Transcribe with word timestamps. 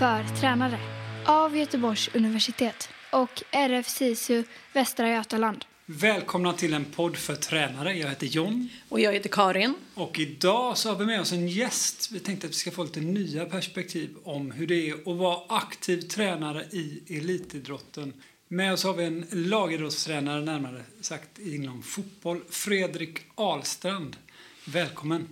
för 0.00 0.40
tränare 0.40 0.78
av 1.26 1.56
Göteborgs 1.56 2.10
universitet 2.14 2.88
och 3.12 3.42
RF 3.50 3.88
SISU 3.88 4.44
Västra 4.72 5.08
Götaland. 5.08 5.64
Välkomna 5.86 6.52
till 6.52 6.74
en 6.74 6.84
podd 6.84 7.16
för 7.16 7.34
tränare. 7.34 7.94
Jag 7.94 8.08
heter 8.08 8.26
John. 8.26 8.68
Och 8.88 9.00
jag 9.00 9.12
heter 9.12 9.28
Karin. 9.28 9.74
Och 9.94 10.18
idag 10.18 10.78
så 10.78 10.88
har 10.88 10.96
vi 10.96 11.06
med 11.06 11.20
oss 11.20 11.32
en 11.32 11.48
gäst. 11.48 12.10
Vi 12.12 12.20
tänkte 12.20 12.46
att 12.46 12.52
vi 12.52 12.56
ska 12.56 12.70
få 12.70 12.84
lite 12.84 13.00
nya 13.00 13.44
perspektiv 13.44 14.16
om 14.24 14.50
hur 14.50 14.66
det 14.66 14.90
är 14.90 14.94
att 14.94 15.16
vara 15.16 15.38
aktiv 15.48 16.00
tränare 16.00 16.64
i 16.70 17.02
elitidrotten. 17.18 18.12
Med 18.48 18.72
oss 18.72 18.84
har 18.84 18.94
vi 18.94 19.04
en 19.04 19.26
lagidrottstränare, 19.30 20.40
närmare 20.40 20.82
sagt 21.00 21.38
inom 21.38 21.82
fotboll, 21.82 22.40
Fredrik 22.50 23.18
Ahlstrand. 23.34 24.16
Välkommen! 24.64 25.28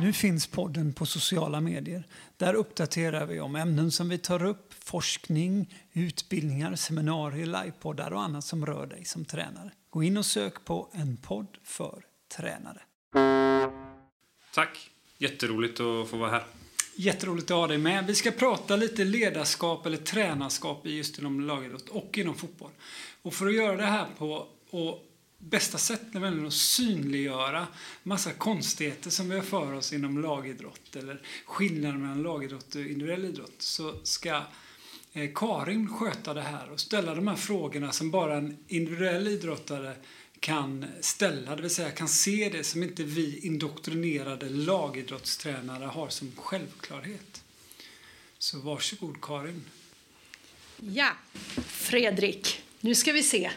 Nu 0.00 0.12
finns 0.12 0.46
podden 0.46 0.92
på 0.92 1.06
sociala 1.06 1.60
medier. 1.60 2.04
Där 2.36 2.54
uppdaterar 2.54 3.26
vi 3.26 3.40
om 3.40 3.56
ämnen 3.56 3.90
som 3.90 4.08
vi 4.08 4.18
tar 4.18 4.44
upp, 4.44 4.74
forskning, 4.84 5.74
utbildningar, 5.92 6.76
seminarier, 6.76 7.46
livepoddar 7.46 8.10
och 8.10 8.22
annat 8.22 8.44
som 8.44 8.66
rör 8.66 8.86
dig 8.86 9.04
som 9.04 9.24
tränare. 9.24 9.70
Gå 9.90 10.02
in 10.02 10.16
och 10.16 10.26
sök 10.26 10.64
på 10.64 10.88
en 10.92 11.16
podd 11.16 11.58
för 11.64 12.04
tränare. 12.36 12.80
Tack! 14.54 14.90
Jätteroligt 15.18 15.80
att 15.80 16.08
få 16.08 16.16
vara 16.16 16.30
här. 16.30 16.44
Jätteroligt 16.96 17.50
att 17.50 17.56
ha 17.56 17.66
dig 17.66 17.78
med. 17.78 18.06
Vi 18.06 18.14
ska 18.14 18.30
prata 18.30 18.76
lite 18.76 19.04
ledarskap 19.04 19.86
eller 19.86 19.96
tränarskap 19.96 20.86
just 20.86 21.18
inom 21.18 21.40
lagidrott 21.40 21.88
och 21.88 22.18
inom 22.18 22.34
fotboll. 22.34 22.70
Och 23.22 23.34
för 23.34 23.46
att 23.46 23.54
göra 23.54 23.76
det 23.76 23.86
här 23.86 24.06
på 24.18 24.46
och 24.70 25.02
bästa 25.50 25.78
sätt 25.78 26.14
är 26.14 26.20
väl 26.20 26.46
att 26.46 26.52
synliggöra 26.52 27.66
massa 28.02 28.32
konstigheter 28.32 29.10
som 29.10 29.28
vi 29.28 29.34
har 29.34 29.42
för 29.42 29.72
oss 29.72 29.92
inom 29.92 30.22
lagidrott 30.22 30.96
eller 30.96 31.22
skillnaden 31.44 32.00
mellan 32.00 32.22
lagidrott 32.22 32.74
och 32.74 32.80
individuell 32.80 33.24
idrott 33.24 33.54
så 33.58 33.94
ska 34.02 34.42
eh, 35.12 35.30
Karin 35.34 35.88
sköta 35.88 36.34
det 36.34 36.42
här 36.42 36.70
och 36.70 36.80
ställa 36.80 37.14
de 37.14 37.28
här 37.28 37.36
frågorna 37.36 37.92
som 37.92 38.10
bara 38.10 38.36
en 38.36 38.58
individuell 38.68 39.28
idrottare 39.28 39.96
kan 40.40 40.86
ställa, 41.00 41.56
det 41.56 41.62
vill 41.62 41.74
säga 41.74 41.90
kan 41.90 42.08
se 42.08 42.48
det 42.52 42.64
som 42.64 42.82
inte 42.82 43.02
vi 43.02 43.38
indoktrinerade 43.38 44.48
lagidrottstränare 44.48 45.84
har 45.84 46.08
som 46.08 46.32
självklarhet. 46.36 47.42
Så 48.38 48.58
varsågod 48.58 49.20
Karin. 49.20 49.64
Ja, 50.76 51.10
Fredrik. 51.66 52.62
Nu 52.80 52.94
ska 52.94 53.12
vi 53.12 53.22
se. 53.22 53.50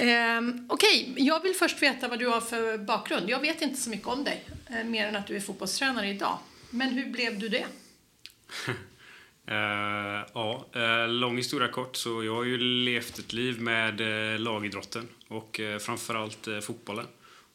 Ehm, 0.00 0.66
Okej, 0.68 1.08
okay. 1.12 1.24
jag 1.24 1.42
vill 1.42 1.54
först 1.54 1.82
veta 1.82 2.08
vad 2.08 2.18
du 2.18 2.26
har 2.26 2.40
för 2.40 2.78
bakgrund. 2.78 3.30
Jag 3.30 3.40
vet 3.40 3.62
inte 3.62 3.80
så 3.80 3.90
mycket 3.90 4.06
om 4.06 4.24
dig, 4.24 4.44
eh, 4.70 4.84
mer 4.84 5.06
än 5.06 5.16
att 5.16 5.26
du 5.26 5.36
är 5.36 5.40
fotbollstränare 5.40 6.08
idag. 6.08 6.38
Men 6.70 6.88
hur 6.88 7.10
blev 7.10 7.38
du 7.38 7.48
det? 7.48 7.66
uh, 8.68 8.74
ja, 10.34 10.66
uh, 10.76 11.08
lång 11.08 11.36
historia 11.36 11.68
kort. 11.68 11.96
Så 11.96 12.24
jag 12.24 12.34
har 12.34 12.44
ju 12.44 12.58
levt 12.58 13.18
ett 13.18 13.32
liv 13.32 13.60
med 13.60 14.00
uh, 14.00 14.38
lagidrotten 14.38 15.08
och 15.28 15.60
uh, 15.60 15.78
framförallt 15.78 16.48
uh, 16.48 16.60
fotbollen. 16.60 17.06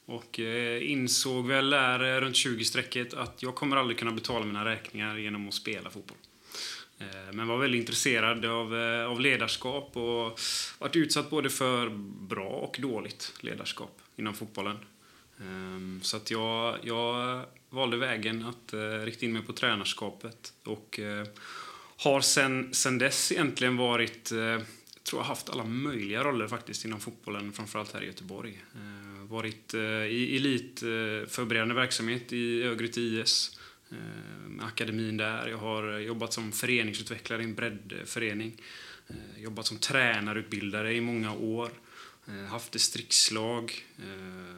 Och 0.07 0.39
insåg 0.81 1.47
väl 1.47 1.69
där 1.69 2.21
runt 2.21 2.35
20-strecket 2.35 3.13
att 3.13 3.43
jag 3.43 3.55
kommer 3.55 3.77
aldrig 3.77 3.99
kunna 3.99 4.11
betala 4.11 4.45
mina 4.45 4.65
räkningar 4.65 5.17
genom 5.17 5.47
att 5.47 5.53
spela 5.53 5.89
fotboll. 5.89 6.17
Eh, 6.99 7.33
men 7.33 7.47
var 7.47 7.57
väldigt 7.57 7.79
intresserad 7.79 8.45
av, 8.45 8.75
eh, 8.75 9.05
av 9.05 9.21
ledarskap 9.21 9.97
och 9.97 10.39
varit 10.79 10.95
utsatt 10.95 11.29
både 11.29 11.49
för 11.49 11.89
bra 12.27 12.47
och 12.47 12.77
dåligt 12.79 13.33
ledarskap 13.39 14.01
inom 14.15 14.33
fotbollen. 14.33 14.77
Ehm, 15.41 15.99
så 16.03 16.17
att 16.17 16.31
jag, 16.31 16.77
jag 16.83 17.41
valde 17.69 17.97
vägen 17.97 18.45
att 18.45 18.73
eh, 18.73 18.79
rikta 18.79 19.25
in 19.25 19.33
mig 19.33 19.41
på 19.41 19.53
tränarskapet 19.53 20.53
och 20.63 20.99
har 21.97 22.21
sen, 22.21 22.73
sen 22.73 22.97
dess 22.97 23.31
egentligen 23.31 23.77
varit, 23.77 24.23
tror 25.03 25.21
jag 25.21 25.23
haft 25.23 25.49
alla 25.49 25.63
möjliga 25.63 26.23
roller 26.23 26.47
faktiskt 26.47 26.85
inom 26.85 26.99
fotbollen, 26.99 27.53
framförallt 27.53 27.93
här 27.93 28.03
i 28.03 28.05
Göteborg. 28.05 28.63
Varit 29.29 29.73
i 30.09 30.37
elitförberedande 30.37 31.75
verksamhet 31.75 32.33
i 32.33 32.63
Örgryte 32.63 33.01
IS 33.01 33.54
Eh, 33.91 34.49
med 34.49 34.65
akademin 34.65 35.17
där. 35.17 35.47
Jag 35.47 35.57
har 35.57 35.97
jobbat 35.99 36.33
som 36.33 36.51
föreningsutvecklare 36.51 37.41
i 37.41 37.45
en 37.45 37.55
breddförening. 37.55 38.61
Eh, 39.07 39.43
jobbat 39.43 39.65
som 39.65 39.77
tränarutbildare 39.77 40.93
i 40.93 41.01
många 41.01 41.33
år. 41.33 41.69
Eh, 42.27 42.45
haft 42.45 42.71
distriktslag. 42.71 43.73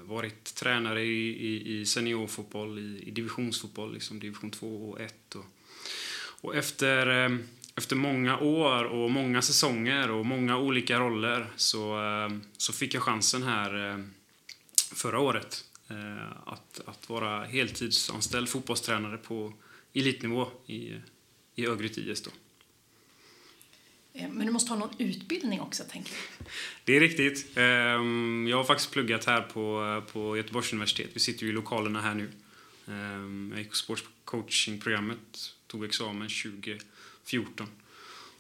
Varit 0.04 0.56
tränare 0.56 1.04
i, 1.04 1.80
i, 1.80 1.86
seniorfotboll, 1.86 2.80
i, 2.80 3.12
divisionsfotboll, 3.12 3.94
liksom 3.94 4.20
division 4.20 4.52
2 4.52 4.90
och 4.90 5.02
1. 5.02 5.36
Och, 5.36 5.46
och 6.42 6.56
efter, 6.56 7.08
efter 7.76 7.96
många 7.96 8.40
år 8.40 8.84
och 8.84 9.12
många 9.12 9.42
säsonger 9.42 10.12
och 10.12 10.26
många 10.26 10.58
olika 10.58 11.00
roller 11.00 11.52
så, 11.56 12.00
så 12.58 12.74
fick 12.74 12.94
jag 12.94 13.04
chansen 13.04 13.44
här 13.44 14.04
förra 14.94 15.20
året 15.20 15.67
att, 16.46 16.82
att 16.86 17.10
vara 17.10 17.46
heltidsanställd 17.46 18.50
fotbollstränare 18.50 19.18
på 19.18 19.54
elitnivå 19.94 20.48
i, 20.66 20.94
i 21.56 21.66
Örgryte 21.66 22.02
IS. 22.02 22.22
Då. 22.22 22.32
Eh, 24.14 24.30
men 24.30 24.46
du 24.46 24.52
måste 24.52 24.72
ha 24.72 24.80
någon 24.80 24.96
utbildning 24.98 25.62
också, 25.62 25.84
tänker 25.84 26.12
jag. 26.12 26.48
Det 26.84 26.96
är 26.96 27.00
riktigt. 27.00 27.58
Ehm, 27.58 28.48
jag 28.50 28.58
har 28.58 28.64
faktiskt 28.64 28.92
pluggat 28.92 29.26
här 29.26 29.42
på, 29.42 30.04
på 30.12 30.38
Göteborgs 30.38 30.74
universitet. 30.74 31.10
Vi 31.14 31.20
sitter 31.20 31.44
ju 31.44 31.50
i 31.50 31.54
lokalerna 31.54 32.02
här 32.02 32.14
nu. 32.16 32.30
Ehm, 32.88 33.50
jag 33.52 33.60
gick 33.60 33.70
på 33.70 33.76
sportscoachingprogrammet, 33.76 35.54
tog 35.68 35.86
examen 35.86 36.30
2014. 36.30 37.68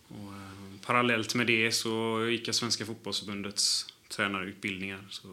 Och 0.08 0.18
ehm, 0.18 0.80
parallellt 0.86 1.36
med 1.36 1.48
det 1.48 1.72
så 1.72 2.26
gick 2.30 2.48
jag 2.48 2.56
Svenska 2.56 2.86
fotbollsförbundets 2.86 3.94
tränarutbildningar. 4.10 5.06
Så 5.10 5.28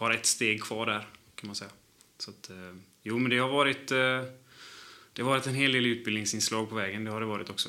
har 0.00 0.10
ett 0.10 0.26
steg 0.26 0.62
kvar 0.62 0.86
där, 0.86 1.06
kan 1.34 1.46
man 1.46 1.56
säga. 1.56 1.70
Så 2.18 2.30
att, 2.30 2.50
eh, 2.50 2.74
jo, 3.02 3.18
men 3.18 3.30
det 3.30 3.38
har 3.38 3.48
varit 3.48 3.90
eh, 3.90 4.22
det 5.12 5.22
har 5.22 5.30
varit 5.30 5.46
en 5.46 5.54
hel 5.54 5.72
del 5.72 5.86
utbildningsinslag 5.86 6.68
på 6.68 6.74
vägen, 6.74 7.04
det 7.04 7.10
har 7.10 7.20
det 7.20 7.26
varit 7.26 7.50
också. 7.50 7.68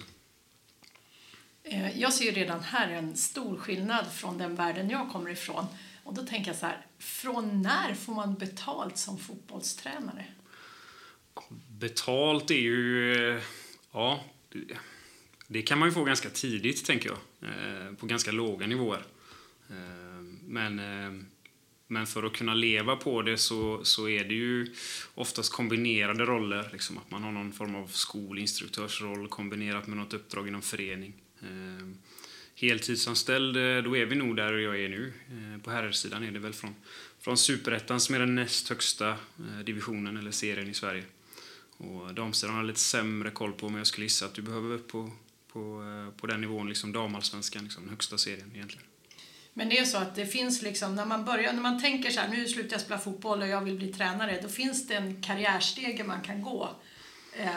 Eh, 1.63 1.99
jag 1.99 2.13
ser 2.13 2.25
ju 2.25 2.31
redan 2.31 2.63
här 2.63 2.89
en 2.89 3.17
stor 3.17 3.57
skillnad 3.57 4.11
från 4.11 4.37
den 4.37 4.55
världen 4.55 4.89
jag 4.89 5.11
kommer 5.11 5.29
ifrån. 5.29 5.65
Och 6.03 6.13
då 6.13 6.25
tänker 6.25 6.49
jag 6.49 6.59
så 6.59 6.65
här, 6.65 6.85
från 6.99 7.61
när 7.61 7.95
får 7.95 8.13
man 8.13 8.35
betalt 8.35 8.97
som 8.97 9.19
fotbollstränare? 9.19 10.25
Betalt 11.67 12.51
är 12.51 12.55
ju, 12.55 13.41
ja, 13.91 14.23
det 15.47 15.61
kan 15.61 15.79
man 15.79 15.87
ju 15.87 15.93
få 15.93 16.03
ganska 16.03 16.29
tidigt 16.29 16.85
tänker 16.85 17.09
jag. 17.09 17.17
På 17.97 18.05
ganska 18.05 18.31
låga 18.31 18.67
nivåer. 18.67 19.03
Men 20.45 20.79
men 21.91 22.07
för 22.07 22.23
att 22.23 22.33
kunna 22.33 22.53
leva 22.53 22.95
på 22.95 23.21
det 23.21 23.37
så, 23.37 23.83
så 23.83 24.09
är 24.09 24.23
det 24.23 24.33
ju 24.33 24.75
oftast 25.15 25.53
kombinerade 25.53 26.25
roller. 26.25 26.69
Liksom 26.71 26.97
att 26.97 27.11
man 27.11 27.23
har 27.23 27.31
någon 27.31 27.53
form 27.53 27.75
av 27.75 27.87
skolinstruktörsroll 27.87 29.27
kombinerat 29.27 29.87
med 29.87 29.97
något 29.97 30.13
uppdrag 30.13 30.47
inom 30.47 30.61
förening. 30.61 31.13
Ehm, 31.41 31.77
eh, 31.79 31.97
heltidsanställd, 32.55 33.55
då 33.83 33.97
är 33.97 34.05
vi 34.05 34.15
nog 34.15 34.35
där 34.35 34.53
jag 34.53 34.79
är 34.79 34.89
nu. 34.89 35.13
Eh, 35.29 35.61
på 35.61 35.71
herrsidan 35.71 36.23
är 36.23 36.31
det 36.31 36.39
väl 36.39 36.53
från, 36.53 36.75
från 37.19 37.37
superettan 37.37 37.99
som 37.99 38.15
är 38.15 38.19
den 38.19 38.35
näst 38.35 38.69
högsta 38.69 39.09
eh, 39.09 39.59
divisionen 39.65 40.17
eller 40.17 40.31
serien 40.31 40.69
i 40.69 40.73
Sverige. 40.73 41.03
Och 41.77 42.13
damsidan 42.13 42.55
har 42.55 42.63
lite 42.63 42.79
sämre 42.79 43.31
koll 43.31 43.53
på, 43.53 43.69
men 43.69 43.77
jag 43.77 43.87
skulle 43.87 44.05
gissa 44.05 44.25
att 44.25 44.33
du 44.33 44.41
behöver 44.41 44.75
upp 44.75 44.87
på, 44.87 45.11
på, 45.53 45.83
eh, 45.83 46.19
på 46.19 46.27
den 46.27 46.41
nivån, 46.41 46.69
liksom 46.69 46.91
damallsvenskan, 46.91 47.63
liksom, 47.63 47.83
den 47.83 47.89
högsta 47.89 48.17
serien 48.17 48.51
egentligen. 48.53 48.90
Men 49.53 49.69
det 49.69 49.77
är 49.77 49.85
så 49.85 49.97
att 49.97 50.15
det 50.15 50.25
finns 50.25 50.61
liksom, 50.61 50.95
när 50.95 51.05
man 51.05 51.25
börjar, 51.25 51.53
när 51.53 51.61
man 51.61 51.81
tänker 51.81 52.09
så 52.09 52.19
här, 52.19 52.29
nu 52.29 52.47
slutar 52.47 52.73
jag 52.73 52.81
spela 52.81 52.99
fotboll 52.99 53.41
och 53.41 53.47
jag 53.47 53.61
vill 53.61 53.75
bli 53.75 53.93
tränare, 53.93 54.39
då 54.41 54.47
finns 54.47 54.87
det 54.87 54.95
en 54.95 55.21
karriärstege 55.21 56.03
man 56.03 56.21
kan 56.21 56.41
gå 56.41 56.69
eh, 57.33 57.49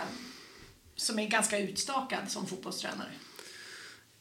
som 0.97 1.19
är 1.19 1.29
ganska 1.29 1.59
utstakad 1.59 2.31
som 2.31 2.47
fotbollstränare. 2.47 3.11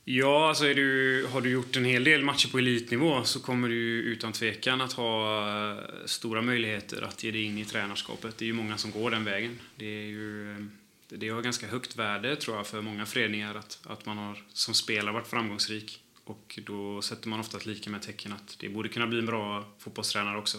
Ja, 0.06 0.50
alltså 0.50 0.64
du, 0.64 1.28
har 1.32 1.42
du 1.42 1.50
gjort 1.50 1.76
en 1.76 1.86
hel 1.86 2.04
del 2.04 2.24
matcher 2.24 2.48
på 2.52 2.58
elitnivå 2.58 3.24
så 3.24 3.40
kommer 3.40 3.70
du 3.70 4.02
utan 4.02 4.32
tvekan 4.32 4.82
att 4.82 4.94
ha 4.94 5.40
eh, 5.72 5.84
stora 6.06 6.42
möjligheter 6.42 7.02
att 7.02 7.24
ge 7.24 7.32
dig 7.32 7.44
in 7.44 7.58
i 7.58 7.66
tränarskapet. 7.66 8.38
Det 8.38 8.46
är 8.46 8.48
ju 8.48 8.54
många 8.54 8.78
som 8.78 8.92
går 8.92 9.12
den 9.12 9.24
vägen. 9.24 9.60
Det 9.76 9.86
är 9.86 10.06
ju 10.06 10.52
eh, 10.52 10.66
det 11.10 11.30
har 11.30 11.42
ganska 11.42 11.68
högt 11.68 11.96
värde 11.96 12.36
tror 12.36 12.58
jag 12.58 12.68
för 12.68 12.82
många 12.82 13.06
föreningar 13.06 13.56
att, 13.56 13.80
att 13.84 14.06
man 14.06 14.18
har 14.18 14.44
som 14.54 14.74
spelare 14.74 15.14
varit 15.14 15.28
framgångsrik. 15.28 16.03
Och 16.26 16.60
då 16.66 17.02
sätter 17.02 17.30
man 17.30 17.40
ofta 17.40 17.58
ett 17.58 17.66
lika 17.66 17.90
med 17.90 18.02
tecken 18.02 18.34
att 18.34 18.56
det 18.60 18.70
borde 18.70 18.90
kunna 18.90 19.08
bli 19.08 19.20
en 19.20 19.26
bra 19.26 19.66
fotbollstränare 19.80 20.38
också. 20.38 20.58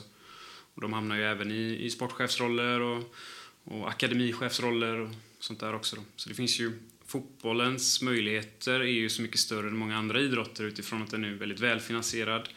Och 0.74 0.80
de 0.80 0.92
hamnar 0.92 1.16
ju 1.16 1.24
även 1.24 1.50
i, 1.50 1.84
i 1.84 1.90
sportchefsroller 1.90 2.80
och, 2.80 3.14
och 3.64 3.88
akademichefsroller 3.88 4.94
och 4.96 5.10
sånt 5.38 5.60
där 5.60 5.74
också. 5.74 5.96
Då. 5.96 6.02
Så 6.16 6.28
det 6.28 6.34
finns 6.34 6.60
ju 6.60 6.72
fotbollens 7.06 8.02
möjligheter 8.02 8.80
är 8.80 8.84
ju 8.84 9.10
så 9.10 9.22
mycket 9.22 9.40
större 9.40 9.68
än 9.68 9.76
många 9.76 9.96
andra 9.96 10.20
idrotter 10.20 10.64
utifrån 10.64 11.02
att 11.02 11.10
den 11.10 11.24
är 11.24 11.30
väldigt 11.30 11.60
välfinansierad. 11.60 12.48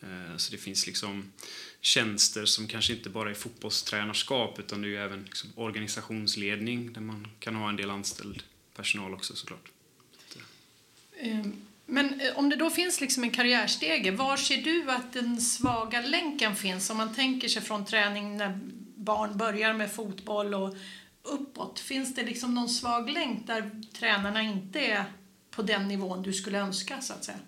Eh, 0.00 0.36
så 0.36 0.52
det 0.52 0.58
finns 0.58 0.86
liksom 0.86 1.32
tjänster 1.80 2.44
som 2.44 2.66
kanske 2.66 2.92
inte 2.92 3.10
bara 3.10 3.30
är 3.30 3.34
fotbollstränarskap 3.34 4.58
utan 4.58 4.82
det 4.82 4.88
är 4.88 4.90
ju 4.90 4.96
även 4.96 5.24
liksom 5.24 5.50
organisationsledning 5.54 6.92
där 6.92 7.00
man 7.00 7.28
kan 7.38 7.54
ha 7.54 7.68
en 7.68 7.76
del 7.76 7.90
anställd 7.90 8.42
personal 8.74 9.14
också 9.14 9.36
såklart. 9.36 9.70
Ehm, 11.20 11.66
men 11.86 12.20
eh, 12.20 12.38
om 12.38 12.48
det 12.48 12.56
då 12.56 12.70
finns 12.70 13.00
liksom 13.00 13.24
en 13.24 13.30
karriärstege, 13.30 14.10
var 14.10 14.36
ser 14.36 14.56
du 14.56 14.90
att 14.90 15.12
den 15.12 15.40
svaga 15.40 16.00
länken 16.00 16.56
finns? 16.56 16.90
Om 16.90 16.96
man 16.96 17.14
tänker 17.14 17.48
sig 17.48 17.62
från 17.62 17.84
träning 17.84 18.36
när 18.36 18.58
barn 18.96 19.38
börjar 19.38 19.72
med 19.72 19.94
fotboll 19.94 20.54
och 20.54 20.76
uppåt. 21.22 21.78
Finns 21.80 22.14
det 22.14 22.22
liksom 22.22 22.54
någon 22.54 22.68
svag 22.68 23.10
länk 23.10 23.46
där 23.46 23.82
tränarna 23.92 24.42
inte 24.42 24.80
är 24.80 25.04
på 25.50 25.62
den 25.62 25.88
nivån 25.88 26.22
du 26.22 26.32
skulle 26.32 26.58
önska 26.58 27.00
så 27.00 27.12
att 27.12 27.24
säga? 27.24 27.38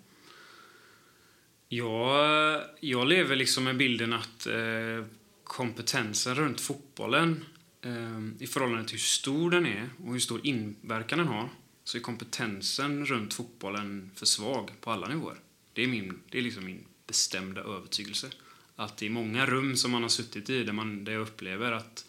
Jag, 1.68 2.62
jag 2.80 3.08
lever 3.08 3.36
liksom 3.36 3.64
med 3.64 3.76
bilden 3.76 4.12
att 4.12 4.46
eh, 4.46 5.06
kompetensen 5.44 6.34
runt 6.34 6.60
fotbollen 6.60 7.44
eh, 7.84 8.42
i 8.42 8.46
förhållande 8.46 8.84
till 8.84 8.94
hur 8.94 8.98
stor 8.98 9.50
den 9.50 9.66
är 9.66 9.88
och 10.04 10.12
hur 10.12 10.20
stor 10.20 10.46
inverkan 10.46 11.18
den 11.18 11.28
har 11.28 11.48
så 11.88 11.98
är 11.98 12.02
kompetensen 12.02 13.06
runt 13.06 13.34
fotbollen 13.34 14.10
för 14.14 14.26
svag 14.26 14.70
på 14.80 14.90
alla 14.90 15.08
nivåer. 15.08 15.36
Det 15.72 15.82
är, 15.82 15.86
min, 15.86 16.20
det 16.30 16.38
är 16.38 16.42
liksom 16.42 16.64
min 16.64 16.84
bestämda 17.06 17.60
övertygelse. 17.60 18.30
Att 18.76 19.02
är 19.02 19.10
många 19.10 19.46
rum 19.46 19.76
som 19.76 19.90
man 19.90 20.02
har 20.02 20.08
suttit 20.08 20.50
i 20.50 20.64
där, 20.64 20.72
man, 20.72 21.04
där 21.04 21.12
jag 21.12 21.22
upplever 21.22 21.72
att 21.72 22.06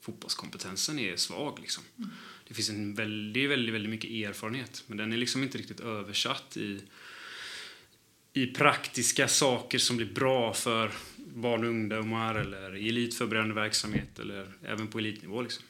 fotbollskompetensen 0.00 0.98
är 0.98 1.16
svag. 1.16 1.58
Liksom. 1.60 1.84
Mm. 1.98 2.10
Det 2.48 2.54
finns 2.54 2.70
en 2.70 2.94
väldigt, 2.94 3.50
väldigt, 3.50 3.74
väldigt 3.74 3.90
mycket 3.90 4.10
erfarenhet 4.10 4.84
men 4.86 4.96
den 4.96 5.12
är 5.12 5.16
liksom 5.16 5.42
inte 5.42 5.58
riktigt 5.58 5.80
översatt 5.80 6.56
i, 6.56 6.80
i 8.32 8.46
praktiska 8.46 9.28
saker 9.28 9.78
som 9.78 9.96
blir 9.96 10.12
bra 10.12 10.54
för 10.54 10.92
barn 11.16 11.64
och 11.64 11.70
ungdomar 11.70 12.34
eller 12.34 12.76
i 12.76 12.88
elitförberedande 12.88 13.54
verksamhet 13.54 14.18
eller 14.18 14.52
även 14.64 14.88
på 14.88 14.98
elitnivå. 14.98 15.42
Liksom. 15.42 15.64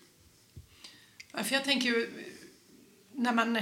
för 1.44 1.54
jag 1.54 1.64
tänker 1.64 1.88
ju, 1.88 2.08
när 3.14 3.32
man 3.32 3.58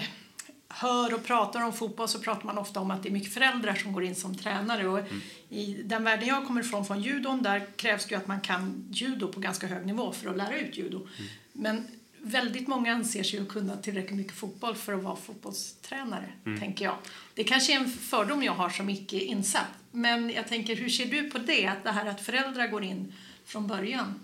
hör 0.68 1.14
och 1.14 1.24
pratar 1.24 1.64
om 1.64 1.72
fotboll 1.72 2.08
så 2.08 2.18
pratar 2.18 2.44
man 2.44 2.58
ofta 2.58 2.80
om 2.80 2.90
att 2.90 3.02
det 3.02 3.08
är 3.08 3.12
mycket 3.12 3.34
föräldrar 3.34 3.74
som 3.74 3.92
går 3.92 4.04
in 4.04 4.14
som 4.14 4.36
tränare. 4.36 4.88
Och 4.88 4.98
mm. 4.98 5.20
I 5.48 5.82
den 5.84 6.04
världen 6.04 6.28
jag 6.28 6.46
kommer 6.46 6.60
ifrån, 6.60 6.86
från 6.86 7.02
judon, 7.02 7.42
där 7.42 7.66
krävs 7.76 8.06
det 8.06 8.14
ju 8.14 8.20
att 8.20 8.26
man 8.26 8.40
kan 8.40 8.88
judo 8.90 9.28
på 9.28 9.40
ganska 9.40 9.66
hög 9.66 9.86
nivå 9.86 10.12
för 10.12 10.30
att 10.30 10.36
lära 10.36 10.58
ut 10.58 10.76
judo. 10.76 10.96
Mm. 10.96 11.30
Men 11.52 11.86
väldigt 12.22 12.68
många 12.68 12.94
anser 12.94 13.22
sig 13.22 13.38
ju 13.38 13.46
kunna 13.46 13.76
tillräckligt 13.76 14.16
mycket 14.16 14.34
fotboll 14.34 14.74
för 14.74 14.92
att 14.92 15.02
vara 15.02 15.16
fotbollstränare, 15.16 16.32
mm. 16.46 16.60
tänker 16.60 16.84
jag. 16.84 16.96
Det 17.34 17.44
kanske 17.44 17.72
är 17.72 17.76
en 17.76 17.90
fördom 17.90 18.42
jag 18.42 18.52
har 18.52 18.70
som 18.70 18.90
icke 18.90 19.18
insatt. 19.18 19.70
Men 19.90 20.30
jag 20.30 20.48
tänker, 20.48 20.76
hur 20.76 20.88
ser 20.88 21.06
du 21.06 21.30
på 21.30 21.38
det? 21.38 21.66
Att 21.66 21.84
det 21.84 21.90
här 21.90 22.06
att 22.06 22.20
föräldrar 22.20 22.66
går 22.66 22.84
in 22.84 23.12
från 23.44 23.66
början? 23.66 24.14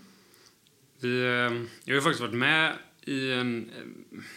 Vi, 0.99 1.19
eh, 1.19 1.65
jag 1.83 1.95
har 1.95 2.01
faktiskt 2.01 2.21
varit 2.21 2.33
med 2.33 2.73
i 3.07 3.31
en, 3.31 3.71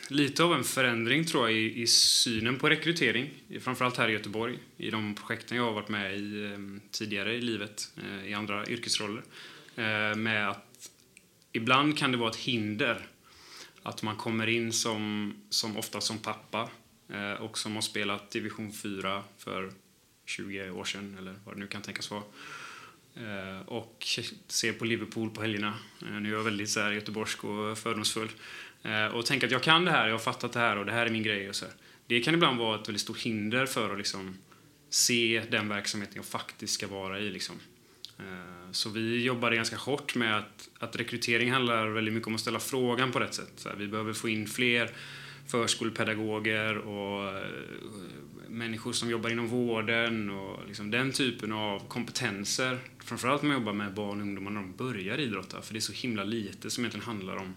lite 0.09 0.45
av 0.45 0.55
en 0.55 0.65
förändring 0.65 1.25
tror 1.25 1.49
jag 1.49 1.59
i, 1.59 1.83
i 1.83 1.87
synen 1.87 2.59
på 2.59 2.69
rekrytering, 2.69 3.31
framförallt 3.61 3.97
här 3.97 4.09
i 4.09 4.13
Göteborg, 4.13 4.59
i 4.77 4.91
de 4.91 5.15
projekten 5.15 5.57
jag 5.57 5.65
har 5.65 5.73
varit 5.73 5.89
med 5.89 6.19
i 6.19 6.59
tidigare 6.91 7.35
i 7.35 7.41
livet, 7.41 7.93
eh, 7.97 8.31
i 8.31 8.35
andra 8.35 8.67
yrkesroller, 8.67 9.23
eh, 9.77 10.17
med 10.17 10.51
att 10.51 10.91
ibland 11.53 11.99
kan 11.99 12.13
det 12.13 12.19
vara 12.19 12.31
ett 12.31 12.37
hinder 12.37 13.07
att 13.83 14.03
man 14.03 14.17
kommer 14.17 14.47
in 14.47 14.73
som, 14.73 15.35
som 15.51 15.77
ofta 15.77 16.01
som 16.01 16.19
pappa 16.19 16.71
eh, 17.09 17.33
och 17.33 17.59
som 17.59 17.75
har 17.75 17.83
spelat 17.83 18.31
division 18.31 18.73
4 18.73 19.23
för 19.39 19.71
20 20.25 20.71
år 20.71 20.85
sedan 20.85 21.17
eller 21.19 21.35
vad 21.45 21.55
det 21.55 21.61
nu 21.61 21.67
kan 21.67 21.83
tänkas 21.83 22.11
vara. 22.11 22.23
Eh, 23.15 23.69
och 23.69 24.07
ser 24.49 24.73
på 24.73 24.85
Liverpool 24.85 25.31
på 25.31 25.41
helgerna. 25.41 25.75
Eh, 26.03 26.21
nu 26.21 26.29
är 26.29 26.37
jag 26.37 26.45
väldigt 26.45 26.71
så 26.71 26.81
här 26.81 26.91
göteborgsk 26.91 27.45
och 27.45 27.79
fördomsfull. 27.79 28.29
Eh, 28.83 29.07
och 29.07 29.27
tänker 29.27 29.47
att 29.47 29.53
jag 29.53 29.63
kan 29.63 29.85
det 29.85 29.91
här, 29.91 30.07
jag 30.07 30.15
har 30.15 30.19
fattat 30.19 30.53
det 30.53 30.59
här 30.59 30.77
och 30.77 30.87
det 30.87 30.93
här 30.93 31.07
är 31.07 31.11
min 31.11 31.23
grej. 31.23 31.49
Och 31.49 31.57
så. 31.57 31.67
Det 32.07 32.21
kan 32.21 32.35
ibland 32.35 32.59
vara 32.59 32.81
ett 32.81 32.89
väldigt 32.89 33.03
stort 33.03 33.19
hinder 33.19 33.67
för 33.67 33.93
att 33.93 33.99
liksom 33.99 34.37
se 34.91 35.43
den 35.51 35.69
verksamheten 35.69 36.17
jag 36.17 36.25
faktiskt 36.25 36.75
ska 36.75 36.87
vara 36.87 37.21
i. 37.21 37.31
Liksom. 37.31 37.57
Så 38.73 38.91
vi 38.91 39.25
jobbade 39.25 39.57
ganska 39.57 39.77
hårt 39.77 40.15
med 40.15 40.37
att, 40.37 40.69
att 40.79 40.97
rekrytering 40.97 41.53
handlar 41.53 41.89
väldigt 41.89 42.15
mycket 42.15 42.27
om 42.27 42.35
att 42.35 42.41
ställa 42.41 42.61
frågan 42.61 43.13
på 43.13 43.21
rätt 43.21 43.35
sätt. 43.35 43.53
Så 43.57 43.71
vi 43.77 43.89
behöver 43.89 44.13
få 44.13 44.29
in 44.29 44.47
fler 44.47 44.91
förskolepedagoger 45.47 46.79
och 46.79 47.43
människor 48.51 48.93
som 48.93 49.11
jobbar 49.11 49.31
inom 49.31 49.49
vården 49.49 50.31
och 50.31 50.67
liksom 50.67 50.91
den 50.91 51.13
typen 51.13 51.53
av 51.53 51.89
kompetenser. 51.89 52.79
Framförallt 52.99 53.43
när 53.43 53.49
man 53.49 53.59
jobbar 53.59 53.73
med 53.73 53.95
barn 53.95 54.21
och 54.21 54.27
ungdomar 54.27 54.51
när 54.51 54.61
de 54.61 54.77
börjar 54.77 55.19
idrotta, 55.19 55.63
för 55.63 55.73
det 55.73 55.79
är 55.79 55.81
så 55.81 55.93
himla 55.93 56.25
lite 56.25 56.71
som 56.71 56.85
egentligen 56.85 57.07
handlar 57.07 57.37
om 57.37 57.55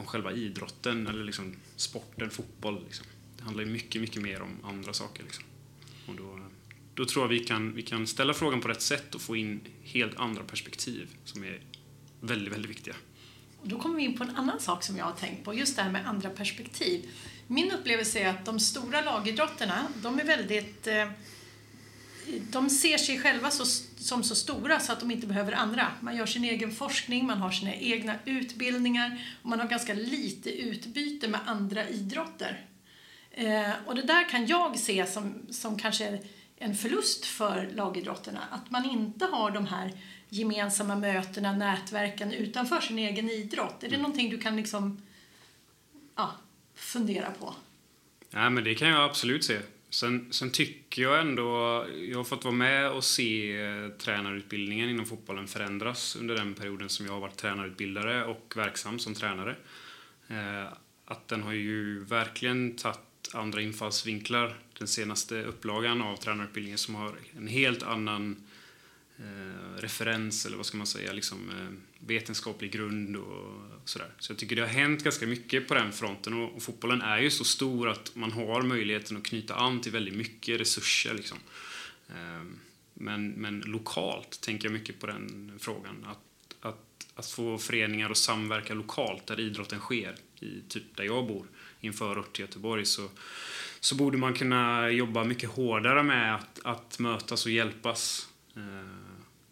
om 0.00 0.06
själva 0.06 0.32
idrotten 0.32 1.06
eller 1.06 1.24
liksom 1.24 1.56
sporten, 1.76 2.30
fotboll. 2.30 2.84
Liksom. 2.84 3.06
Det 3.36 3.44
handlar 3.44 3.64
ju 3.64 3.70
mycket, 3.70 4.00
mycket 4.00 4.22
mer 4.22 4.42
om 4.42 4.56
andra 4.62 4.92
saker. 4.92 5.22
Liksom. 5.22 5.44
Och 6.06 6.14
då, 6.14 6.40
då 6.94 7.04
tror 7.04 7.24
jag 7.24 7.28
vi 7.28 7.38
kan, 7.38 7.74
vi 7.74 7.82
kan 7.82 8.06
ställa 8.06 8.34
frågan 8.34 8.60
på 8.60 8.68
rätt 8.68 8.82
sätt 8.82 9.14
och 9.14 9.20
få 9.20 9.36
in 9.36 9.60
helt 9.82 10.16
andra 10.16 10.42
perspektiv 10.42 11.08
som 11.24 11.44
är 11.44 11.60
väldigt, 12.20 12.54
väldigt 12.54 12.70
viktiga. 12.70 12.94
Och 13.60 13.68
då 13.68 13.78
kommer 13.78 13.96
vi 13.96 14.02
in 14.02 14.18
på 14.18 14.24
en 14.24 14.36
annan 14.36 14.60
sak 14.60 14.82
som 14.82 14.96
jag 14.96 15.04
har 15.04 15.12
tänkt 15.12 15.44
på, 15.44 15.54
just 15.54 15.76
det 15.76 15.82
här 15.82 15.90
med 15.92 16.06
andra 16.06 16.30
perspektiv. 16.30 17.08
Min 17.52 17.72
upplevelse 17.72 18.18
är 18.18 18.28
att 18.28 18.44
de 18.44 18.60
stora 18.60 19.00
lagidrotterna, 19.00 19.86
de 20.02 20.20
är 20.20 20.24
väldigt 20.24 20.86
eh, 20.86 21.08
de 22.50 22.70
ser 22.70 22.98
sig 22.98 23.18
själva 23.18 23.50
så, 23.50 23.64
som 23.96 24.22
så 24.22 24.34
stora 24.34 24.80
så 24.80 24.92
att 24.92 25.00
de 25.00 25.10
inte 25.10 25.26
behöver 25.26 25.52
andra. 25.52 25.92
Man 26.00 26.16
gör 26.16 26.26
sin 26.26 26.44
egen 26.44 26.72
forskning, 26.72 27.26
man 27.26 27.38
har 27.38 27.50
sina 27.50 27.74
egna 27.74 28.14
utbildningar 28.24 29.24
och 29.42 29.48
man 29.48 29.60
har 29.60 29.68
ganska 29.68 29.94
lite 29.94 30.50
utbyte 30.50 31.28
med 31.28 31.40
andra 31.46 31.88
idrotter. 31.88 32.66
Eh, 33.30 33.72
och 33.86 33.94
det 33.94 34.02
där 34.02 34.28
kan 34.28 34.46
jag 34.46 34.78
se 34.78 35.06
som, 35.06 35.46
som 35.50 35.78
kanske 35.78 36.18
en 36.56 36.74
förlust 36.74 37.24
för 37.24 37.70
lagidrotterna. 37.74 38.40
Att 38.50 38.70
man 38.70 38.90
inte 38.90 39.24
har 39.24 39.50
de 39.50 39.66
här 39.66 39.92
gemensamma 40.28 40.96
mötena, 40.96 41.52
nätverken 41.52 42.32
utanför 42.32 42.80
sin 42.80 42.98
egen 42.98 43.30
idrott. 43.30 43.82
Är 43.82 43.88
det 43.88 43.94
mm. 43.94 44.02
någonting 44.02 44.30
du 44.30 44.38
kan 44.38 44.56
liksom, 44.56 45.02
ja, 46.16 46.30
fundera 46.80 47.30
på? 47.30 47.54
Ja, 48.30 48.50
men 48.50 48.64
det 48.64 48.74
kan 48.74 48.88
jag 48.88 49.04
absolut 49.04 49.44
se. 49.44 49.58
Sen, 49.90 50.32
sen, 50.32 50.50
tycker 50.50 51.02
jag 51.02 51.20
ändå, 51.20 51.86
jag 52.10 52.16
har 52.16 52.24
fått 52.24 52.44
vara 52.44 52.54
med 52.54 52.90
och 52.90 53.04
se 53.04 53.60
eh, 53.60 53.88
tränarutbildningen 53.88 54.90
inom 54.90 55.06
fotbollen 55.06 55.48
förändras 55.48 56.16
under 56.16 56.34
den 56.34 56.54
perioden 56.54 56.88
som 56.88 57.06
jag 57.06 57.12
har 57.12 57.20
varit 57.20 57.36
tränarutbildare 57.36 58.24
och 58.24 58.52
verksam 58.56 58.98
som 58.98 59.14
tränare. 59.14 59.56
Eh, 60.28 60.72
att 61.04 61.28
den 61.28 61.42
har 61.42 61.52
ju 61.52 62.04
verkligen 62.04 62.76
tagit 62.76 62.98
andra 63.32 63.62
infallsvinklar. 63.62 64.58
Den 64.78 64.88
senaste 64.88 65.42
upplagan 65.42 66.02
av 66.02 66.16
tränarutbildningen 66.16 66.78
som 66.78 66.94
har 66.94 67.14
en 67.36 67.48
helt 67.48 67.82
annan 67.82 68.36
eh, 69.18 69.80
referens, 69.80 70.46
eller 70.46 70.56
vad 70.56 70.66
ska 70.66 70.76
man 70.76 70.86
säga, 70.86 71.12
liksom, 71.12 71.50
eh, 71.50 71.89
vetenskaplig 72.06 72.72
grund 72.72 73.16
och 73.16 73.60
sådär. 73.84 74.08
Så 74.18 74.32
jag 74.32 74.38
tycker 74.38 74.56
det 74.56 74.62
har 74.62 74.68
hänt 74.68 75.04
ganska 75.04 75.26
mycket 75.26 75.68
på 75.68 75.74
den 75.74 75.92
fronten 75.92 76.34
och, 76.34 76.56
och, 76.56 76.62
fotbollen 76.62 77.02
är 77.02 77.18
ju 77.18 77.30
så 77.30 77.44
stor 77.44 77.88
att 77.88 78.16
man 78.16 78.32
har 78.32 78.62
möjligheten 78.62 79.16
att 79.16 79.24
knyta 79.24 79.54
an 79.54 79.80
till 79.80 79.92
väldigt 79.92 80.14
mycket 80.14 80.60
resurser. 80.60 81.14
Liksom. 81.14 81.38
Ehm, 82.08 82.58
men, 82.94 83.30
men 83.30 83.60
lokalt 83.60 84.40
tänker 84.40 84.64
jag 84.64 84.72
mycket 84.72 85.00
på 85.00 85.06
den 85.06 85.52
frågan. 85.58 86.06
Att, 86.06 86.66
att, 86.66 87.06
att 87.14 87.30
få 87.30 87.58
föreningar 87.58 88.10
att 88.10 88.16
samverka 88.16 88.74
lokalt 88.74 89.26
där 89.26 89.40
idrotten 89.40 89.78
sker, 89.78 90.14
i 90.40 90.60
typ 90.68 90.96
där 90.96 91.04
jag 91.04 91.26
bor, 91.26 91.46
i 91.80 91.86
en 91.86 91.92
förort 91.92 92.32
till 92.32 92.44
Göteborg, 92.44 92.86
så, 92.86 93.08
så 93.80 93.94
borde 93.94 94.18
man 94.18 94.34
kunna 94.34 94.90
jobba 94.90 95.24
mycket 95.24 95.50
hårdare 95.50 96.02
med 96.02 96.34
att, 96.34 96.60
att 96.64 96.98
mötas 96.98 97.46
och 97.46 97.52
hjälpas 97.52 98.28
eh, 98.56 98.62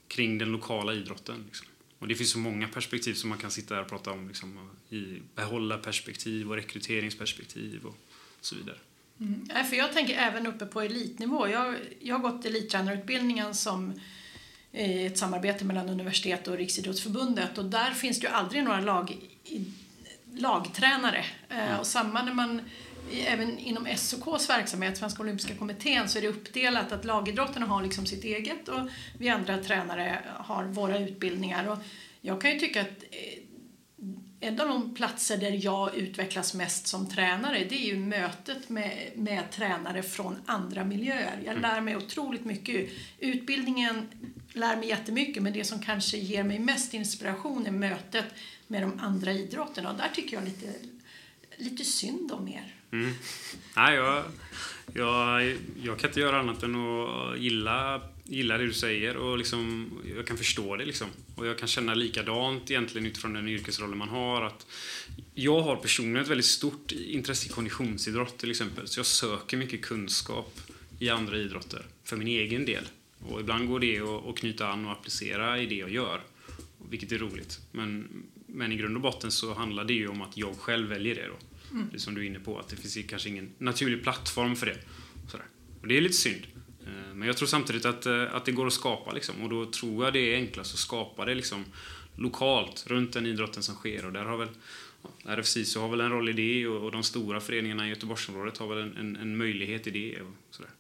kring 0.09 0.39
den 0.39 0.53
lokala 0.53 0.95
idrotten. 0.95 1.45
Liksom. 1.47 1.67
Och 1.99 2.09
det 2.09 2.15
finns 2.15 2.31
så 2.31 2.39
många 2.39 2.69
perspektiv 2.69 3.15
som 3.15 3.29
man 3.29 3.39
kan 3.39 3.51
sitta 3.51 3.75
här 3.75 3.83
och 3.83 3.89
prata 3.89 4.11
om. 4.11 4.29
Liksom, 4.29 4.71
i 4.91 5.23
behålla 5.35 5.79
perspektiv 5.79 6.51
och 6.51 6.57
rekryteringsperspektiv 6.57 7.85
och 7.85 7.97
så 8.41 8.55
vidare. 8.55 8.77
Mm. 9.21 9.67
För 9.71 9.77
jag 9.77 9.93
tänker 9.93 10.15
även 10.15 10.47
uppe 10.47 10.67
på 10.67 10.81
elitnivå. 10.81 11.49
Jag, 11.49 11.75
jag 12.01 12.19
har 12.19 12.31
gått 12.31 12.45
elittränarutbildningen 12.45 13.55
som 13.55 14.01
ett 14.73 15.19
samarbete 15.19 15.65
mellan 15.65 15.89
universitet 15.89 16.49
och 16.49 16.57
Riksidrottsförbundet 16.57 17.59
och 17.59 17.65
där 17.65 17.91
finns 17.91 18.21
det 18.21 18.27
ju 18.27 18.33
aldrig 18.33 18.65
några 18.65 18.81
lag, 18.81 19.17
lagtränare. 20.35 21.25
Mm. 21.49 21.79
Och 21.79 21.87
samma 21.87 22.23
när 22.23 22.35
man 22.35 22.61
även 23.27 23.59
inom 23.59 23.87
SOKs 23.97 24.51
verksamhet, 24.51 24.99
Svenska 24.99 25.23
Olympiska 25.23 25.55
Kommittén, 25.55 26.09
så 26.09 26.19
är 26.19 26.23
det 26.23 26.29
uppdelat 26.29 26.93
att 26.93 27.05
lagidrotterna 27.05 27.67
har 27.67 27.83
liksom 27.83 28.07
sitt 28.07 28.25
eget 28.25 28.69
och 28.69 28.89
vi 29.19 29.29
andra 29.29 29.59
tränare 29.59 30.19
har 30.37 30.65
våra 30.65 30.99
utbildningar. 30.99 31.69
Och 31.69 31.79
jag 32.21 32.41
kan 32.41 32.53
ju 32.53 32.59
tycka 32.59 32.81
att 32.81 33.05
eh, 33.11 33.43
en 34.41 34.61
av 34.61 34.69
de 34.69 34.95
platser 34.95 35.37
där 35.37 35.65
jag 35.65 35.97
utvecklas 35.97 36.55
mest 36.55 36.87
som 36.87 37.09
tränare 37.09 37.65
det 37.69 37.75
är 37.75 37.87
ju 37.87 37.97
mötet 37.97 38.69
med, 38.69 39.11
med 39.15 39.51
tränare 39.51 40.03
från 40.03 40.37
andra 40.47 40.85
miljöer. 40.85 41.43
Jag 41.45 41.61
lär 41.61 41.81
mig 41.81 41.97
otroligt 41.97 42.45
mycket. 42.45 42.91
Utbildningen 43.19 44.09
lär 44.53 44.77
mig 44.77 44.89
jättemycket 44.89 45.43
men 45.43 45.53
det 45.53 45.65
som 45.65 45.79
kanske 45.79 46.19
ger 46.19 46.45
mig 46.45 46.59
mest 46.59 46.95
inspiration 46.95 47.67
är 47.67 47.71
mötet 47.71 48.25
med 48.67 48.83
de 48.83 49.01
andra 49.01 49.33
idrotterna 49.33 49.91
och 49.91 49.97
där 49.97 50.11
tycker 50.15 50.37
jag 50.37 50.45
lite, 50.45 50.75
lite 51.57 51.85
synd 51.85 52.33
om 52.33 52.49
er. 52.49 52.78
Mm. 52.93 53.11
Nej, 53.77 53.95
jag, 53.95 54.25
jag, 54.95 55.57
jag 55.83 55.99
kan 55.99 56.11
inte 56.11 56.21
göra 56.21 56.41
annat 56.41 56.63
än 56.63 56.75
att 56.77 57.39
gilla, 57.39 58.03
gilla 58.25 58.59
det 58.59 58.67
du 58.67 58.73
säger 58.73 59.17
och 59.17 59.39
liksom, 59.39 59.91
jag 60.17 60.27
kan 60.27 60.37
förstå 60.37 60.77
det. 60.77 60.85
Liksom. 60.85 61.09
Och 61.35 61.47
jag 61.47 61.59
kan 61.59 61.69
känna 61.69 61.95
likadant 61.95 62.71
egentligen 62.71 63.07
utifrån 63.07 63.33
den 63.33 63.49
yrkesrollen 63.49 63.99
man 63.99 64.09
har. 64.09 64.43
Att 64.43 64.67
jag 65.35 65.61
har 65.61 65.77
personligen 65.77 66.23
ett 66.23 66.31
väldigt 66.31 66.47
stort 66.47 66.93
intresse 66.93 67.47
i 67.47 67.53
konditionsidrott 67.53 68.39
till 68.39 68.51
exempel. 68.51 68.89
Så 68.89 68.99
jag 68.99 69.07
söker 69.07 69.57
mycket 69.57 69.83
kunskap 69.83 70.61
i 70.99 71.09
andra 71.09 71.37
idrotter 71.37 71.87
för 72.05 72.17
min 72.17 72.29
egen 72.29 72.65
del. 72.65 72.85
Och 73.29 73.41
ibland 73.41 73.69
går 73.69 73.81
det 73.81 74.01
att 74.01 74.37
knyta 74.37 74.69
an 74.69 74.87
och 74.87 74.93
applicera 74.93 75.59
i 75.59 75.67
det 75.67 75.75
jag 75.75 75.91
gör. 75.91 76.21
Vilket 76.91 77.13
är 77.13 77.19
roligt. 77.19 77.61
Men, 77.73 78.09
men 78.47 78.73
i 78.73 78.77
grund 78.77 78.97
och 78.97 79.03
botten 79.03 79.31
så 79.31 79.55
handlar 79.55 79.85
det 79.85 79.93
ju 79.93 80.09
om 80.09 80.23
att 80.23 80.37
jag 80.37 80.57
själv 80.57 80.89
väljer 80.89 81.15
det 81.15 81.27
då. 81.27 81.37
Mm. 81.71 81.89
Det 81.93 81.99
som 81.99 82.15
du 82.15 82.21
är 82.21 82.27
inne 82.27 82.39
på, 82.39 82.59
att 82.59 82.69
det 82.69 82.77
finns 82.77 82.99
kanske 83.09 83.29
ingen 83.29 83.53
naturlig 83.59 84.03
plattform 84.03 84.57
för 84.57 84.67
det. 84.67 84.77
Sådär. 85.31 85.47
Och 85.81 85.89
det 85.89 85.97
är 85.97 86.01
lite 86.01 86.15
synd. 86.15 86.47
Eh, 86.87 87.15
men 87.15 87.27
jag 87.27 87.37
tror 87.37 87.49
samtidigt 87.49 87.85
att, 87.85 88.07
eh, 88.07 88.35
att 88.35 88.45
det 88.45 88.53
går 88.53 88.67
att 88.67 88.73
skapa 88.73 89.13
liksom. 89.13 89.43
Och 89.43 89.49
då 89.49 89.67
tror 89.67 90.05
jag 90.05 90.13
det 90.13 90.35
är 90.35 90.37
enklast 90.37 90.75
att 90.75 90.81
skapa 90.81 91.25
det 91.25 91.35
liksom 91.35 91.65
lokalt 92.17 92.85
runt 92.87 93.13
den 93.13 93.27
idrotten 93.27 93.63
som 93.63 93.75
sker. 93.75 94.07
Och 94.07 94.13
där 94.13 94.25
har 94.25 94.37
väl 94.37 94.49
RFC 95.25 95.77
har 95.77 95.89
väl 95.89 96.01
en 96.01 96.11
roll 96.11 96.29
i 96.29 96.33
det 96.33 96.67
och, 96.67 96.85
och 96.85 96.93
de 96.93 97.03
stora 97.03 97.41
föreningarna 97.41 97.87
i 97.87 97.89
Göteborgsområdet 97.89 98.59
har 98.59 98.67
väl 98.67 98.79
en, 98.79 98.97
en, 98.97 99.17
en 99.17 99.37
möjlighet 99.37 99.87
i 99.87 99.91
det. 99.91 100.21
Och 100.21 100.35
sådär. 100.51 100.71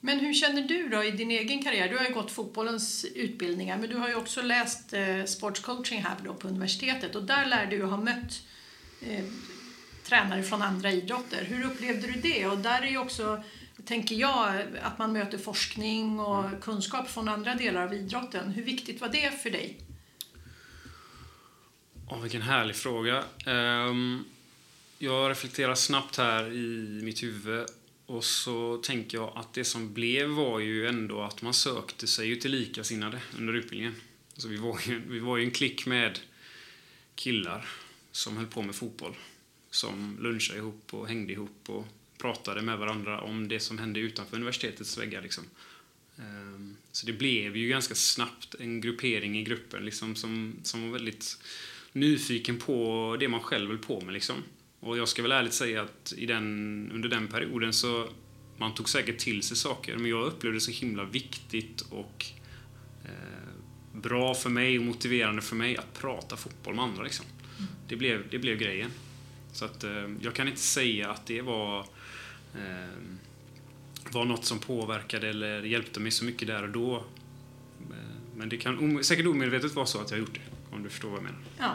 Men 0.00 0.20
hur 0.20 0.34
känner 0.34 0.62
du 0.62 0.88
då 0.88 1.04
i 1.04 1.10
din 1.10 1.30
egen 1.30 1.62
karriär? 1.62 1.88
Du 1.88 1.96
har 1.96 2.04
ju 2.04 2.14
gått 2.14 2.30
fotbollens 2.30 3.04
utbildningar 3.14 3.78
men 3.78 3.90
du 3.90 3.96
har 3.96 4.08
ju 4.08 4.14
också 4.14 4.42
läst 4.42 4.92
eh, 4.92 5.24
sportscoaching 5.24 6.02
här 6.02 6.16
då 6.24 6.34
på 6.34 6.48
universitetet 6.48 7.16
och 7.16 7.22
där 7.22 7.46
lär 7.46 7.66
du 7.66 7.82
ha 7.82 7.96
mött 7.96 8.42
eh, 9.00 9.24
tränare 10.04 10.42
från 10.42 10.62
andra 10.62 10.92
idrotter. 10.92 11.44
Hur 11.44 11.64
upplevde 11.64 12.06
du 12.06 12.20
det? 12.20 12.46
Och 12.46 12.58
där 12.58 12.82
är 12.82 12.86
ju 12.86 12.98
också, 12.98 13.42
tänker 13.84 14.14
jag, 14.14 14.62
att 14.82 14.98
man 14.98 15.12
möter 15.12 15.38
forskning 15.38 16.20
och 16.20 16.62
kunskap 16.62 17.10
från 17.10 17.28
andra 17.28 17.54
delar 17.54 17.82
av 17.82 17.94
idrotten. 17.94 18.50
Hur 18.50 18.62
viktigt 18.62 19.00
var 19.00 19.08
det 19.08 19.42
för 19.42 19.50
dig? 19.50 19.78
Oh, 22.08 22.22
vilken 22.22 22.42
härlig 22.42 22.76
fråga. 22.76 23.24
Um, 23.46 24.24
jag 24.98 25.30
reflekterar 25.30 25.74
snabbt 25.74 26.16
här 26.16 26.52
i 26.52 27.00
mitt 27.02 27.22
huvud 27.22 27.66
och 28.06 28.24
så 28.24 28.76
tänker 28.76 29.18
jag 29.18 29.32
att 29.36 29.52
det 29.52 29.64
som 29.64 29.94
blev 29.94 30.28
var 30.28 30.58
ju 30.58 30.86
ändå 30.86 31.22
att 31.22 31.42
man 31.42 31.54
sökte 31.54 32.06
sig 32.06 32.28
ju 32.28 32.36
till 32.36 32.50
likasinnade 32.50 33.20
under 33.38 33.52
utbildningen. 33.52 33.94
Alltså 34.32 34.48
vi, 34.48 34.56
var 34.56 34.80
ju, 34.86 35.02
vi 35.08 35.18
var 35.18 35.36
ju 35.36 35.44
en 35.44 35.50
klick 35.50 35.86
med 35.86 36.18
killar 37.14 37.68
som 38.12 38.36
höll 38.36 38.46
på 38.46 38.62
med 38.62 38.74
fotboll 38.74 39.14
som 39.70 40.16
lunchade 40.20 40.58
ihop 40.58 40.94
och 40.94 41.08
hängde 41.08 41.32
ihop 41.32 41.64
och 41.66 41.86
pratade 42.18 42.62
med 42.62 42.78
varandra 42.78 43.20
om 43.20 43.48
det 43.48 43.60
som 43.60 43.78
hände 43.78 44.00
utanför 44.00 44.36
universitetets 44.36 44.98
väggar. 44.98 45.22
Liksom. 45.22 45.44
Ehm, 46.18 46.76
så 46.92 47.06
det 47.06 47.12
blev 47.12 47.56
ju 47.56 47.68
ganska 47.68 47.94
snabbt 47.94 48.54
en 48.54 48.80
gruppering 48.80 49.38
i 49.38 49.42
gruppen 49.42 49.84
liksom, 49.84 50.16
som, 50.16 50.54
som 50.62 50.82
var 50.82 50.92
väldigt 50.92 51.36
nyfiken 51.92 52.58
på 52.58 53.16
det 53.20 53.28
man 53.28 53.40
själv 53.40 53.68
höll 53.68 53.78
på 53.78 54.00
med. 54.00 54.14
Liksom. 54.14 54.36
Och 54.80 54.98
jag 54.98 55.08
ska 55.08 55.22
väl 55.22 55.32
ärligt 55.32 55.52
säga 55.52 55.82
att 55.82 56.12
i 56.16 56.26
den, 56.26 56.90
under 56.94 57.08
den 57.08 57.28
perioden 57.28 57.72
så 57.72 58.08
man 58.56 58.74
tog 58.74 58.88
säkert 58.88 59.18
till 59.18 59.42
sig 59.42 59.56
saker, 59.56 59.96
men 59.96 60.10
jag 60.10 60.26
upplevde 60.26 60.56
det 60.56 60.60
så 60.60 60.70
himla 60.70 61.04
viktigt 61.04 61.80
och 61.80 62.26
eh, 63.04 64.00
bra 64.00 64.34
för 64.34 64.50
mig 64.50 64.78
och 64.78 64.84
motiverande 64.84 65.42
för 65.42 65.56
mig 65.56 65.76
att 65.76 65.94
prata 65.94 66.36
fotboll 66.36 66.74
med 66.74 66.84
andra. 66.84 67.02
Liksom. 67.02 67.26
Mm. 67.58 67.70
Det, 67.88 67.96
blev, 67.96 68.28
det 68.30 68.38
blev 68.38 68.58
grejen. 68.58 68.90
Så 69.52 69.64
att, 69.64 69.84
eh, 69.84 70.08
jag 70.20 70.34
kan 70.34 70.48
inte 70.48 70.60
säga 70.60 71.10
att 71.10 71.26
det 71.26 71.42
var, 71.42 71.78
eh, 72.54 72.98
var 74.12 74.24
något 74.24 74.44
som 74.44 74.58
påverkade 74.58 75.28
eller 75.28 75.62
hjälpte 75.62 76.00
mig 76.00 76.10
så 76.10 76.24
mycket 76.24 76.48
där 76.48 76.62
och 76.62 76.70
då. 76.70 76.96
Eh, 76.96 77.96
men 78.36 78.48
det 78.48 78.56
kan 78.56 79.04
säkert 79.04 79.26
omedvetet 79.26 79.74
vara 79.74 79.86
så 79.86 80.00
att 80.00 80.10
jag 80.10 80.20
gjort 80.20 80.34
det, 80.34 80.74
om 80.76 80.82
du 80.82 80.88
förstår 80.88 81.08
vad 81.08 81.18
jag 81.18 81.24
menar. 81.24 81.40
Ja. 81.58 81.74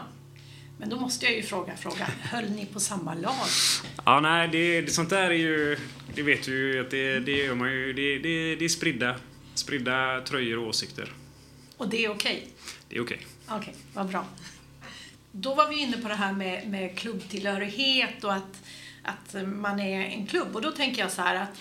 Men 0.78 0.88
då 0.88 1.00
måste 1.00 1.26
jag 1.26 1.34
ju 1.34 1.42
fråga 1.42 1.76
frågan, 1.76 2.10
höll 2.20 2.50
ni 2.50 2.66
på 2.66 2.80
samma 2.80 3.14
lag? 3.14 3.46
Ja, 4.04 4.20
nej, 4.20 4.48
det, 4.48 4.80
det, 4.80 4.90
sånt 4.90 5.10
där 5.10 5.30
är 5.30 5.34
ju, 5.34 5.78
det 6.14 6.22
vet 6.22 6.44
du 6.44 6.72
ju 6.72 6.80
att 6.80 6.90
det, 6.90 7.20
det 7.20 7.32
gör 7.32 7.54
man 7.54 7.72
ju, 7.72 7.92
det, 7.92 8.18
det, 8.18 8.56
det 8.56 8.64
är 8.64 8.68
spridda, 8.68 9.16
spridda 9.54 10.20
tröjor 10.20 10.58
och 10.58 10.68
åsikter. 10.68 11.12
Och 11.76 11.88
det 11.88 12.04
är 12.04 12.10
okej? 12.10 12.36
Okay? 12.36 12.50
Det 12.88 12.96
är 12.96 13.02
okej. 13.02 13.16
Okay. 13.16 13.56
Okej, 13.58 13.58
okay, 13.58 13.74
vad 13.94 14.08
bra. 14.08 14.26
Då 15.40 15.54
var 15.54 15.68
vi 15.68 15.76
inne 15.76 15.96
på 15.96 16.08
det 16.08 16.14
här 16.14 16.32
med, 16.32 16.68
med 16.68 16.98
klubbtillhörighet 16.98 18.24
och 18.24 18.34
att, 18.34 18.62
att 19.02 19.34
man 19.46 19.80
är 19.80 20.00
en 20.00 20.26
klubb. 20.26 20.56
Och 20.56 20.62
då 20.62 20.70
tänker 20.70 21.02
jag 21.02 21.12
så 21.12 21.22
här 21.22 21.42
att 21.42 21.58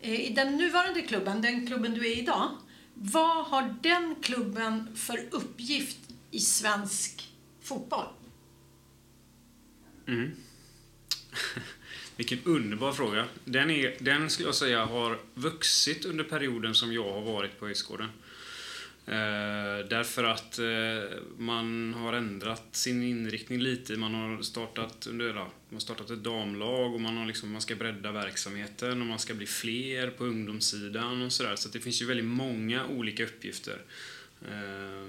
eh, 0.00 0.20
i 0.20 0.32
den 0.32 0.56
nuvarande 0.56 1.02
klubben, 1.02 1.42
den 1.42 1.66
klubben 1.66 1.94
du 1.94 2.12
är 2.12 2.18
idag, 2.18 2.48
vad 2.94 3.46
har 3.46 3.74
den 3.82 4.16
klubben 4.22 4.96
för 4.96 5.20
uppgift 5.30 5.98
i 6.30 6.40
svensk 6.40 7.32
fotboll? 7.62 8.06
Mm. 10.06 10.30
Vilken 12.16 12.38
underbar 12.44 12.92
fråga. 12.92 13.26
Den, 13.44 13.70
är, 13.70 13.96
den 14.00 14.30
skulle 14.30 14.48
jag 14.48 14.54
säga 14.54 14.84
har 14.84 15.18
vuxit 15.34 16.04
under 16.04 16.24
perioden 16.24 16.74
som 16.74 16.92
jag 16.92 17.12
har 17.12 17.20
varit 17.20 17.60
på 17.60 17.66
Högsgården. 17.66 18.08
Eh, 19.06 19.86
därför 19.88 20.24
att 20.24 20.58
eh, 20.58 21.18
man 21.38 21.94
har 21.94 22.12
ändrat 22.12 22.66
sin 22.72 23.02
inriktning 23.02 23.60
lite. 23.60 23.96
Man 23.96 24.14
har 24.14 24.42
startat, 24.42 25.06
under, 25.06 25.26
ja, 25.26 25.34
man 25.34 25.72
har 25.72 25.80
startat 25.80 26.10
ett 26.10 26.24
damlag 26.24 26.94
och 26.94 27.00
man, 27.00 27.16
har 27.16 27.26
liksom, 27.26 27.52
man 27.52 27.60
ska 27.60 27.74
bredda 27.74 28.12
verksamheten 28.12 29.00
och 29.00 29.06
man 29.06 29.18
ska 29.18 29.34
bli 29.34 29.46
fler 29.46 30.10
på 30.10 30.24
ungdomssidan 30.24 31.22
och 31.22 31.32
sådär. 31.32 31.56
Så 31.56 31.68
det 31.68 31.80
finns 31.80 32.02
ju 32.02 32.06
väldigt 32.06 32.26
många 32.26 32.86
olika 32.86 33.24
uppgifter. 33.24 33.82
Eh, 34.42 35.08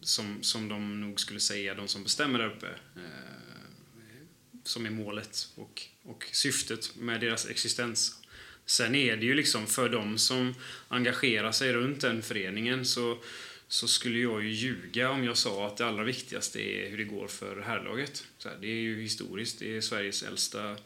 som, 0.00 0.42
som 0.42 0.68
de 0.68 1.00
nog 1.00 1.20
skulle 1.20 1.40
säga, 1.40 1.74
de 1.74 1.88
som 1.88 2.02
bestämmer 2.02 2.38
där 2.38 2.46
uppe. 2.46 2.68
Eh, 2.96 3.40
som 4.64 4.86
är 4.86 4.90
målet 4.90 5.48
och, 5.54 5.82
och 6.02 6.28
syftet 6.32 6.96
med 6.96 7.20
deras 7.20 7.46
existens. 7.46 8.22
Sen 8.66 8.94
är 8.94 9.16
det 9.16 9.26
ju 9.26 9.34
liksom 9.34 9.66
för 9.66 9.88
de 9.88 10.18
som 10.18 10.54
engagerar 10.88 11.52
sig 11.52 11.72
runt 11.72 12.00
den 12.00 12.22
föreningen 12.22 12.84
så, 12.84 13.18
så 13.68 13.88
skulle 13.88 14.18
jag 14.18 14.44
ju 14.44 14.50
ljuga 14.50 15.10
om 15.10 15.24
jag 15.24 15.36
sa 15.36 15.66
att 15.66 15.76
det 15.76 15.86
allra 15.86 16.04
viktigaste 16.04 16.60
är 16.60 16.90
hur 16.90 16.98
det 16.98 17.04
går 17.04 17.28
för 17.28 17.60
herrlaget. 17.60 18.24
det 18.60 18.66
är 18.66 18.80
ju 18.80 19.02
historiskt, 19.02 19.58
det 19.58 19.76
är 19.76 19.80
Sveriges 19.80 20.22
äldsta 20.22 20.76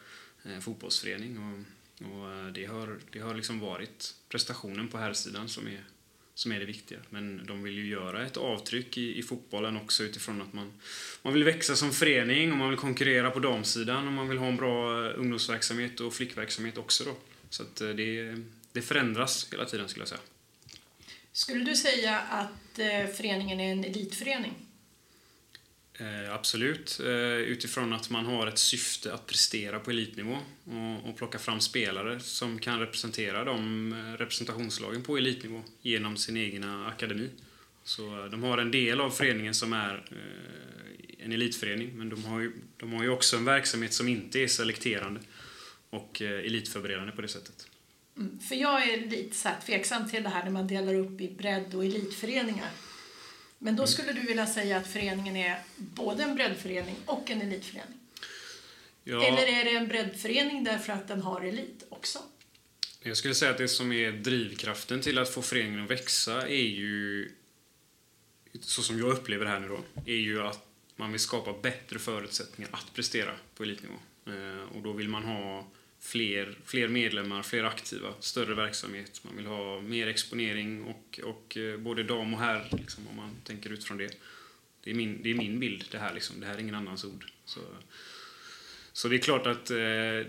eh, 0.45 0.61
fotbollsförening 0.61 1.39
och, 1.39 1.59
och 2.07 2.33
eh, 2.33 2.47
det 2.47 2.65
har, 2.65 2.99
det 3.13 3.19
har 3.19 3.35
liksom 3.35 3.61
varit 3.61 4.15
prestationen 4.29 4.89
på 4.89 4.99
herrsidan 4.99 5.49
som 5.49 5.67
är, 5.67 5.85
som 6.35 6.53
är 6.53 6.61
det 6.61 6.67
viktiga. 6.67 6.99
Men 7.11 7.47
de 7.47 7.63
vill 7.63 7.75
ju 7.75 7.87
göra 7.87 8.27
ett 8.27 8.37
avtryck 8.37 8.99
i, 8.99 9.19
i 9.19 9.23
fotbollen 9.23 9.77
också 9.77 10.05
utifrån 10.05 10.43
att 10.43 10.53
man, 10.53 10.73
man 11.23 11.33
vill 11.33 11.45
växa 11.45 11.77
som 11.77 11.93
förening 11.93 12.53
och 12.53 12.59
man 12.59 12.71
vill 12.71 12.79
konkurrera 12.79 13.31
på 13.31 13.39
damsidan 13.39 14.07
och 14.07 14.13
man 14.13 14.29
vill 14.29 14.39
ha 14.39 14.47
en 14.47 14.57
bra 14.57 15.07
eh, 15.07 15.19
ungdomsverksamhet 15.19 16.01
och 16.01 16.15
flickverksamhet 16.15 16.79
också 16.79 17.05
då. 17.05 17.17
Så 17.55 17.63
att 17.63 17.81
eh, 17.81 17.89
det, 17.89 18.37
det 18.73 18.83
förändras 18.83 19.49
hela 19.53 19.65
tiden 19.65 19.89
skulle 19.89 20.03
jag 20.03 20.09
säga. 20.09 20.21
Skulle 21.33 21.65
du 21.65 21.77
säga 21.77 22.19
att 22.19 22.79
eh, 22.79 23.07
föreningen 23.17 23.61
är 23.61 23.73
en 23.73 23.85
elitförening? 23.85 24.55
Eh, 25.95 26.35
absolut, 26.35 27.01
eh, 27.01 27.37
utifrån 27.37 27.93
att 27.93 28.11
man 28.11 28.27
har 28.27 28.47
ett 28.47 28.59
syfte 28.59 29.15
att 29.15 29.27
prestera 29.27 29.79
på 29.81 29.91
elitnivå 29.91 30.39
och, 30.65 31.09
och 31.09 31.17
plocka 31.17 31.39
fram 31.39 31.61
spelare 31.61 32.21
som 32.21 32.59
kan 32.59 32.81
representera 32.81 33.45
de 33.45 33.93
eh, 33.93 34.19
representationslagen 34.19 35.03
på 35.03 35.17
elitnivå 35.17 35.63
genom 35.83 36.17
sin 36.17 36.37
egna 36.37 36.87
akademi. 36.87 37.31
Så 37.85 38.25
eh, 38.25 38.31
de 38.31 38.43
har 38.43 38.59
en 38.59 38.71
del 38.71 39.01
av 39.01 39.11
föreningen 39.11 39.55
som 39.55 39.73
är 39.73 40.05
en 41.19 41.33
elitförening 41.33 41.99
men 41.99 42.09
de 42.09 42.25
har, 42.25 42.41
ju, 42.41 42.53
de 42.77 42.93
har 42.93 43.03
ju 43.03 43.09
också 43.09 43.37
en 43.37 43.45
verksamhet 43.45 43.93
som 43.93 44.09
inte 44.09 44.39
är 44.39 44.49
selekterande 44.49 45.21
och 45.95 46.23
eh, 46.23 46.47
elitförberedande 46.47 47.13
på 47.13 47.23
det 47.23 47.29
sättet. 47.29 47.67
Mm, 48.17 48.41
för 48.41 48.55
jag 48.55 48.89
är 48.89 49.07
lite 49.07 49.37
så 49.37 49.49
här 49.49 49.61
tveksam 49.67 50.11
till 50.11 50.23
det 50.23 50.29
här 50.29 50.45
när 50.45 50.51
man 50.51 50.67
delar 50.67 50.95
upp 50.95 51.21
i 51.21 51.29
bredd 51.29 51.75
och 51.75 51.85
elitföreningar. 51.85 52.71
Men 53.59 53.77
då 53.77 53.83
mm. 53.83 53.93
skulle 53.93 54.13
du 54.13 54.21
vilja 54.21 54.47
säga 54.47 54.77
att 54.77 54.87
föreningen 54.87 55.37
är 55.37 55.59
både 55.77 56.23
en 56.23 56.35
breddförening 56.35 56.97
och 57.07 57.31
en 57.31 57.43
elitförening? 57.43 57.99
Ja. 59.05 59.25
Eller 59.25 59.61
är 59.61 59.65
det 59.65 59.71
en 59.71 59.89
breddförening 59.89 60.65
därför 60.65 60.93
att 60.93 61.09
den 61.09 61.23
har 61.23 61.41
elit 61.41 61.85
också? 61.89 62.19
Jag 63.03 63.17
skulle 63.17 63.35
säga 63.35 63.51
att 63.51 63.59
det 63.59 63.69
som 63.69 63.93
är 63.93 64.13
drivkraften 64.13 65.01
till 65.01 65.19
att 65.19 65.29
få 65.29 65.43
föreningen 65.43 65.85
att 65.85 65.91
växa 65.91 66.49
är 66.49 66.69
ju, 66.69 67.31
så 68.61 68.83
som 68.83 68.99
jag 68.99 69.09
upplever 69.09 69.45
det 69.45 69.51
här 69.51 69.61
nu 69.61 69.69
då, 69.69 69.81
är 70.07 70.17
ju 70.17 70.43
att 70.43 70.67
man 70.97 71.13
vill 71.13 71.21
skapa 71.21 71.53
bättre 71.63 71.99
förutsättningar 71.99 72.71
att 72.73 72.95
prestera 72.95 73.33
på 73.55 73.63
elitnivå. 73.63 73.95
Eh, 74.27 74.77
och 74.77 74.83
då 74.83 74.93
vill 74.93 75.09
man 75.09 75.25
ha 75.25 75.67
fler, 76.05 76.59
fler 76.65 76.89
medlemmar, 76.89 77.43
fler 77.43 77.65
aktiva, 77.65 78.15
större 78.21 78.55
verksamhet. 78.55 79.21
Man 79.25 79.37
vill 79.37 79.47
ha 79.47 79.81
mer 79.81 80.07
exponering 80.07 80.85
och, 80.85 81.21
och 81.25 81.57
eh, 81.57 81.79
både 81.79 82.03
dam 82.03 82.35
och 82.35 82.41
herr, 82.41 82.69
liksom, 82.73 83.09
om 83.09 83.17
man 83.17 83.31
tänker 83.45 83.71
utifrån 83.71 83.97
det. 83.97 84.17
Det 84.85 84.91
är 84.91 84.95
min, 84.95 85.23
det 85.23 85.31
är 85.31 85.35
min 85.35 85.61
bild, 85.61 85.85
det 85.91 85.99
här. 85.99 86.15
Liksom. 86.15 86.41
Det 86.41 86.47
här 86.47 86.55
är 86.55 86.59
ingen 86.59 86.75
annans 86.75 87.05
ord. 87.05 87.27
Så, 87.45 87.61
så 88.93 89.09
det 89.09 89.17
är 89.17 89.19
klart 89.19 89.47
att 89.47 89.71
eh, 89.71 89.77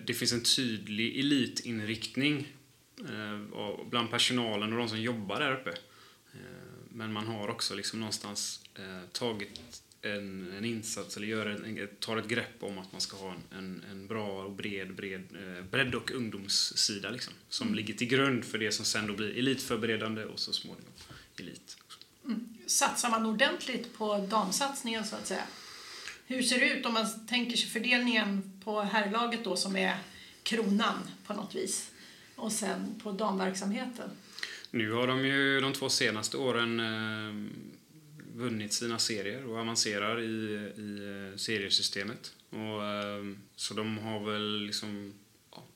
det 0.05 0.17
finns 0.19 0.33
en 0.33 0.43
tydlig 0.43 1.19
elitinriktning 1.19 2.53
eh, 2.99 3.85
bland 3.89 4.11
personalen 4.11 4.73
och 4.73 4.79
de 4.79 4.89
som 4.89 5.01
jobbar 5.01 5.39
där 5.39 5.53
uppe. 5.53 5.69
Eh, 6.33 6.39
men 6.89 7.13
man 7.13 7.27
har 7.27 7.47
också 7.47 7.75
liksom 7.75 7.99
någonstans 7.99 8.63
eh, 8.75 9.09
tagit 9.11 9.61
en, 10.05 10.53
en 10.57 10.65
insats 10.65 11.17
eller 11.17 11.27
gör 11.27 11.45
en, 11.45 11.87
tar 11.99 12.17
ett 12.17 12.27
grepp 12.27 12.63
om 12.63 12.77
att 12.77 12.91
man 12.91 13.01
ska 13.01 13.17
ha 13.17 13.35
en, 13.57 13.83
en, 13.91 14.07
bra 14.07 14.43
och 14.43 14.51
bred, 14.51 14.95
bred 14.95 15.23
eh, 15.31 15.63
bredd 15.63 15.95
och 15.95 16.11
ungdomssida 16.11 17.09
liksom, 17.09 17.33
som 17.49 17.67
mm. 17.67 17.75
ligger 17.75 17.93
till 17.93 18.07
grund 18.07 18.45
för 18.45 18.57
det 18.57 18.71
som 18.71 18.85
sen 18.85 19.07
då 19.07 19.13
blir 19.13 19.37
elitförberedande 19.37 20.25
och 20.25 20.39
så 20.39 20.53
småningom 20.53 20.93
elit. 21.39 21.77
Mm. 22.25 22.57
Satsar 22.67 23.09
man 23.09 23.25
ordentligt 23.25 23.97
på 23.97 24.17
damsatsningen 24.17 25.05
så 25.05 25.15
att 25.15 25.27
säga? 25.27 25.43
Hur 26.27 26.41
ser 26.43 26.59
det 26.59 26.69
ut 26.69 26.85
om 26.85 26.93
man 26.93 27.27
tänker 27.27 27.57
sig 27.57 27.69
fördelningen 27.69 28.61
på 28.63 28.81
herrlaget 28.81 29.43
då 29.43 29.55
som 29.55 29.75
är 29.75 29.97
kronan 30.43 30.97
på 31.27 31.33
något 31.33 31.55
vis 31.55 31.91
och 32.35 32.51
sen 32.51 32.99
på 33.03 33.11
damverksamheten? 33.11 34.09
Nu 34.71 34.91
har 34.91 35.07
de 35.07 35.25
ju 35.25 35.61
de 35.61 35.73
två 35.73 35.89
senaste 35.89 36.37
åren 36.37 36.79
eh, 36.79 37.51
vunnit 38.35 38.73
sina 38.73 38.99
serier 38.99 39.45
och 39.45 39.57
avancerar 39.57 40.21
i, 40.21 40.25
i 40.77 41.29
eh, 41.31 41.37
seriesystemet. 41.37 42.33
Och, 42.49 42.85
ehm, 42.85 43.37
så 43.55 43.73
de 43.73 43.97
har 43.97 44.31
väl 44.31 44.61
liksom... 44.65 45.13
Ja, 45.51 45.67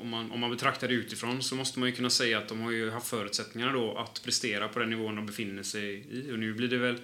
om, 0.00 0.08
man, 0.08 0.30
om 0.30 0.40
man 0.40 0.50
betraktar 0.50 0.88
det 0.88 0.94
utifrån 0.94 1.42
så 1.42 1.54
måste 1.54 1.78
man 1.78 1.88
ju 1.88 1.94
kunna 1.94 2.10
säga 2.10 2.38
att 2.38 2.48
de 2.48 2.60
har 2.60 2.70
ju 2.70 2.90
haft 2.90 3.08
förutsättningarna 3.08 3.72
då 3.72 3.96
att 3.98 4.22
prestera 4.24 4.68
på 4.68 4.78
den 4.78 4.90
nivån 4.90 5.16
de 5.16 5.26
befinner 5.26 5.62
sig 5.62 6.06
i. 6.10 6.32
Och 6.32 6.38
nu 6.38 6.54
blir 6.54 6.68
det 6.68 6.78
väl... 6.78 7.00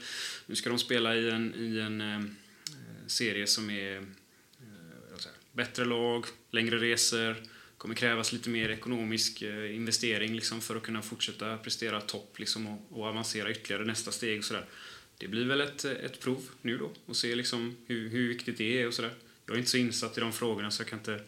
Nu 0.47 0.55
ska 0.55 0.71
de 0.71 0.79
spela 0.79 1.17
i 1.17 1.31
en, 1.31 1.55
i 1.55 1.79
en 1.79 2.01
eh, 2.01 2.21
serie 3.07 3.47
som 3.47 3.71
är 3.71 3.97
eh, 3.97 5.17
säga, 5.19 5.35
bättre 5.53 5.85
lag, 5.85 6.27
längre 6.51 6.77
resor, 6.77 7.37
kommer 7.83 7.95
krävas 7.95 8.33
lite 8.33 8.51
mer 8.51 8.69
ekonomisk 8.69 9.43
eh, 9.43 9.77
investering 9.77 10.35
liksom, 10.35 10.61
för 10.61 10.77
att 10.77 10.83
kunna 10.83 11.03
fortsätta 11.03 11.57
prestera 11.57 12.01
topp 12.01 12.39
liksom, 12.39 12.67
och, 12.67 12.99
och 12.99 13.07
avancera 13.07 13.51
ytterligare 13.51 13.85
nästa 13.85 14.13
steg. 14.13 14.39
Och 14.39 14.45
sådär. 14.45 14.65
Det 15.19 15.29
blir 15.29 15.45
väl 15.45 15.61
ett, 15.61 15.85
ett 15.85 16.21
prov 16.21 16.43
nu 16.63 16.79
då 16.79 16.91
och 17.07 17.17
se 17.17 17.35
liksom 17.35 17.77
hur, 17.87 18.09
hur 18.09 18.29
viktigt 18.29 18.59
det 18.59 18.83
är 18.83 18.87
och 18.87 18.95
sådär. 18.95 19.15
Jag 19.47 19.55
är 19.55 19.59
inte 19.59 19.71
så 19.71 19.77
insatt 19.77 20.19
i 20.19 20.21
de 20.21 20.33
frågorna 20.33 20.71
så 20.71 20.83
jag 20.83 20.89
kan 20.89 20.99
inte, 20.99 21.21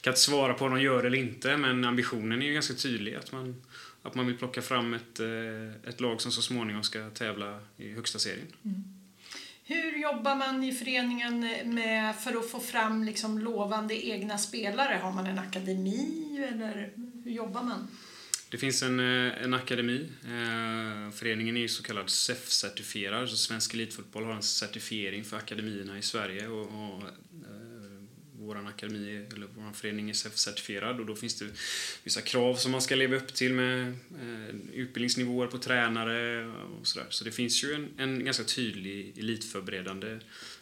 kan 0.00 0.10
inte 0.10 0.20
svara 0.20 0.54
på 0.54 0.64
om 0.64 0.70
de 0.70 0.80
gör 0.80 1.04
eller 1.04 1.18
inte 1.18 1.56
men 1.56 1.84
ambitionen 1.84 2.42
är 2.42 2.46
ju 2.46 2.54
ganska 2.54 2.74
tydlig 2.74 3.14
att 3.14 3.32
man, 3.32 3.62
att 4.02 4.14
man 4.14 4.26
vill 4.26 4.36
plocka 4.36 4.62
fram 4.62 4.94
ett, 4.94 5.20
eh, 5.20 5.90
ett 5.90 6.00
lag 6.00 6.20
som 6.20 6.32
så 6.32 6.42
småningom 6.42 6.82
ska 6.82 7.10
tävla 7.10 7.60
i 7.76 7.92
högsta 7.92 8.18
serien. 8.18 8.46
Mm. 8.64 8.95
Hur 9.68 9.98
jobbar 9.98 10.36
man 10.36 10.64
i 10.64 10.72
föreningen 10.72 11.40
med, 11.64 12.16
för 12.16 12.38
att 12.38 12.50
få 12.50 12.60
fram 12.60 13.04
liksom 13.04 13.38
lovande 13.38 14.06
egna 14.06 14.38
spelare? 14.38 14.98
Har 15.02 15.12
man 15.12 15.26
en 15.26 15.38
akademi 15.38 16.44
eller 16.52 16.92
hur 17.24 17.30
jobbar 17.30 17.62
man? 17.62 17.88
Det 18.50 18.58
finns 18.58 18.82
en, 18.82 19.00
eh, 19.00 19.42
en 19.42 19.54
akademi. 19.54 20.08
Eh, 20.24 21.12
föreningen 21.12 21.56
är 21.56 21.60
ju 21.60 21.68
så 21.68 21.82
kallad 21.82 22.06
SEF-certifierad, 22.06 23.26
så 23.26 23.36
Svensk 23.36 23.74
Elitfotboll 23.74 24.24
har 24.24 24.32
en 24.32 24.42
certifiering 24.42 25.24
för 25.24 25.36
akademierna 25.36 25.98
i 25.98 26.02
Sverige. 26.02 26.48
Och, 26.48 26.62
och 26.62 27.02
vår 28.46 28.68
akademi 28.68 29.26
eller 29.34 29.46
vår 29.54 29.72
förening 29.72 30.10
är 30.10 30.14
certifierad 30.14 31.00
och 31.00 31.06
då 31.06 31.16
finns 31.16 31.34
det 31.34 31.46
vissa 32.04 32.20
krav 32.20 32.56
som 32.56 32.72
man 32.72 32.82
ska 32.82 32.94
leva 32.94 33.16
upp 33.16 33.34
till 33.34 33.52
med 33.52 33.88
eh, 33.88 34.54
utbildningsnivåer 34.72 35.46
på 35.46 35.58
tränare 35.58 36.46
och 36.46 36.86
sådär. 36.86 37.06
Så 37.10 37.24
det 37.24 37.32
finns 37.32 37.64
ju 37.64 37.74
en, 37.74 37.88
en 37.98 38.24
ganska 38.24 38.44
tydlig 38.44 39.18
elitförberedande 39.18 40.18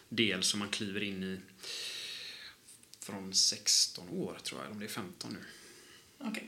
del 0.09 0.43
som 0.43 0.59
man 0.59 0.69
kliver 0.69 1.03
in 1.03 1.23
i 1.23 1.39
från 2.99 3.33
16 3.33 4.09
år 4.09 4.37
tror 4.43 4.61
jag, 4.61 4.71
om 4.71 4.79
det 4.79 4.85
är 4.85 4.89
15 4.89 5.31
nu. 5.33 5.39
Okej. 6.17 6.29
Okay. 6.29 6.45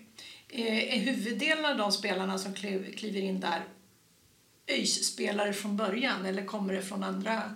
Är 0.60 1.00
huvuddelen 1.00 1.66
av 1.66 1.78
de 1.78 1.92
spelarna 1.92 2.38
som 2.38 2.54
kliver 2.54 3.18
in 3.18 3.40
där 3.40 3.64
ÖIS-spelare 4.68 5.54
från 5.54 5.78
början 5.78 6.26
eller 6.26 6.46
kommer 6.46 6.74
det 6.74 6.82
från 6.82 7.04
andra 7.04 7.56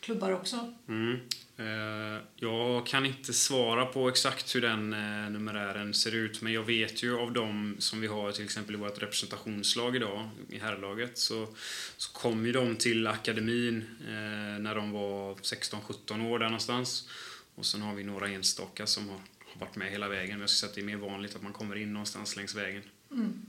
klubbar 0.00 0.32
också? 0.32 0.74
Mm. 0.88 1.20
Eh, 1.58 2.22
jag 2.36 2.86
kan 2.86 3.06
inte 3.06 3.32
svara 3.32 3.86
på 3.86 4.08
exakt 4.08 4.54
hur 4.54 4.60
den 4.60 4.92
eh, 4.92 5.30
numerären 5.30 5.94
ser 5.94 6.14
ut, 6.14 6.42
men 6.42 6.52
jag 6.52 6.62
vet 6.62 7.02
ju 7.02 7.18
av 7.18 7.32
dem 7.32 7.76
som 7.78 8.00
vi 8.00 8.06
har 8.06 8.32
till 8.32 8.44
exempel 8.44 8.74
i 8.74 8.78
vårt 8.78 9.02
representationslag 9.02 9.96
idag, 9.96 10.30
i 10.48 10.58
herrlaget, 10.58 11.18
så, 11.18 11.48
så 11.96 12.12
kom 12.12 12.46
ju 12.46 12.52
de 12.52 12.76
till 12.76 13.06
akademin 13.06 13.84
eh, 14.00 14.60
när 14.60 14.74
de 14.74 14.90
var 14.90 15.34
16-17 15.34 16.30
år 16.30 16.38
där 16.38 16.46
någonstans. 16.46 17.08
Och 17.54 17.66
sen 17.66 17.82
har 17.82 17.94
vi 17.94 18.04
några 18.04 18.28
enstaka 18.28 18.86
som 18.86 19.08
har, 19.08 19.18
har 19.52 19.60
varit 19.60 19.76
med 19.76 19.90
hela 19.90 20.08
vägen, 20.08 20.30
men 20.30 20.40
jag 20.40 20.50
skulle 20.50 20.60
säga 20.60 20.68
att 20.68 20.74
det 20.74 20.80
är 20.80 20.98
mer 20.98 21.08
vanligt 21.10 21.36
att 21.36 21.42
man 21.42 21.52
kommer 21.52 21.76
in 21.76 21.92
någonstans 21.92 22.36
längs 22.36 22.54
vägen. 22.54 22.82
Mm. 23.10 23.46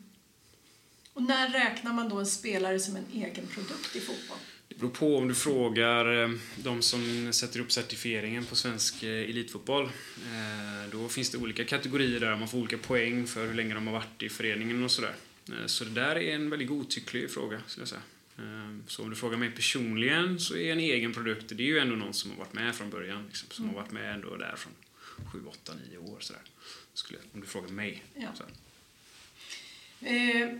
Och 1.13 1.23
när 1.23 1.49
räknar 1.49 1.93
man 1.93 2.09
då 2.09 2.19
en 2.19 2.25
spelare 2.25 2.79
som 2.79 2.95
en 2.95 3.05
egen 3.13 3.47
produkt 3.47 3.95
i 3.95 3.99
fotboll? 3.99 4.37
Det 4.77 4.81
beror 4.81 4.91
på 4.91 5.17
om 5.17 5.27
du 5.27 5.35
frågar 5.35 6.23
eh, 6.23 6.29
de 6.55 6.81
som 6.81 7.33
sätter 7.33 7.59
upp 7.59 7.71
certifieringen 7.71 8.45
på 8.45 8.55
svensk 8.55 9.03
eh, 9.03 9.09
elitfotboll. 9.09 9.83
Eh, 9.83 10.91
då 10.91 11.09
finns 11.09 11.29
det 11.29 11.37
olika 11.37 11.65
kategorier 11.65 12.19
där 12.19 12.35
man 12.35 12.47
får 12.47 12.57
olika 12.57 12.77
poäng 12.77 13.27
för 13.27 13.47
hur 13.47 13.53
länge 13.53 13.73
de 13.73 13.87
har 13.87 13.93
varit 13.93 14.23
i 14.23 14.29
föreningen 14.29 14.83
och 14.83 14.91
sådär. 14.91 15.13
Så 15.65 15.83
det 15.83 15.89
där 15.89 16.15
är 16.15 16.35
en 16.35 16.49
väldigt 16.49 16.67
godtycklig 16.67 17.31
fråga, 17.31 17.61
skulle 17.67 17.81
jag 17.81 17.89
säga. 17.89 18.01
Så 18.87 19.03
om 19.03 19.09
du 19.09 19.15
frågar 19.15 19.37
mig 19.37 19.51
personligen 19.51 20.39
så 20.39 20.57
är 20.57 20.71
en 20.71 20.79
egen 20.79 21.13
produkt, 21.13 21.45
det 21.49 21.63
är 21.63 21.67
ju 21.67 21.79
ändå 21.79 21.95
någon 21.95 22.13
som 22.13 22.31
har 22.31 22.37
varit 22.37 22.53
med 22.53 22.75
från 22.75 22.89
början. 22.89 23.25
Liksom, 23.27 23.49
som 23.51 23.65
mm. 23.65 23.75
har 23.75 23.81
varit 23.81 23.91
med 23.91 24.13
ändå 24.13 24.35
där 24.35 24.55
från 24.57 24.73
7, 25.31 25.39
8, 25.47 25.73
9 25.89 25.97
år. 25.97 26.17
Sådär. 26.19 26.41
Skulle, 26.93 27.19
om 27.33 27.41
du 27.41 27.47
frågar 27.47 27.69
mig. 27.69 28.03
Ja. 28.15 28.29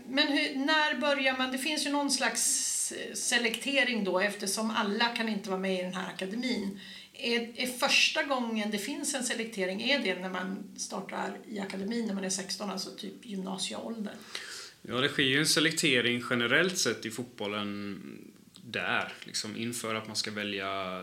Men 0.06 0.28
hur, 0.28 0.66
när 0.66 1.00
börjar 1.00 1.38
man? 1.38 1.52
Det 1.52 1.58
finns 1.58 1.86
ju 1.86 1.90
någon 1.90 2.10
slags 2.10 2.77
selektering 3.14 4.04
då 4.04 4.20
eftersom 4.20 4.70
alla 4.70 5.04
kan 5.04 5.28
inte 5.28 5.50
vara 5.50 5.60
med 5.60 5.80
i 5.80 5.82
den 5.82 5.94
här 5.94 6.08
akademin. 6.08 6.80
Är, 7.12 7.60
är 7.60 7.66
första 7.66 8.22
gången 8.22 8.70
det 8.70 8.78
finns 8.78 9.14
en 9.14 9.24
selektering, 9.24 9.82
är 9.82 9.98
det 9.98 10.20
när 10.20 10.30
man 10.30 10.76
startar 10.76 11.38
i 11.48 11.58
akademin 11.60 12.06
när 12.06 12.14
man 12.14 12.24
är 12.24 12.30
16, 12.30 12.70
alltså 12.70 12.90
typ 12.90 13.26
gymnasieålder? 13.26 14.14
Ja, 14.82 14.94
det 14.94 15.08
sker 15.08 15.22
ju 15.22 15.38
en 15.38 15.46
selektering 15.46 16.22
generellt 16.30 16.78
sett 16.78 17.06
i 17.06 17.10
fotbollen 17.10 18.02
där, 18.64 19.12
liksom 19.24 19.56
inför 19.56 19.94
att 19.94 20.06
man 20.06 20.16
ska 20.16 20.30
välja 20.30 21.00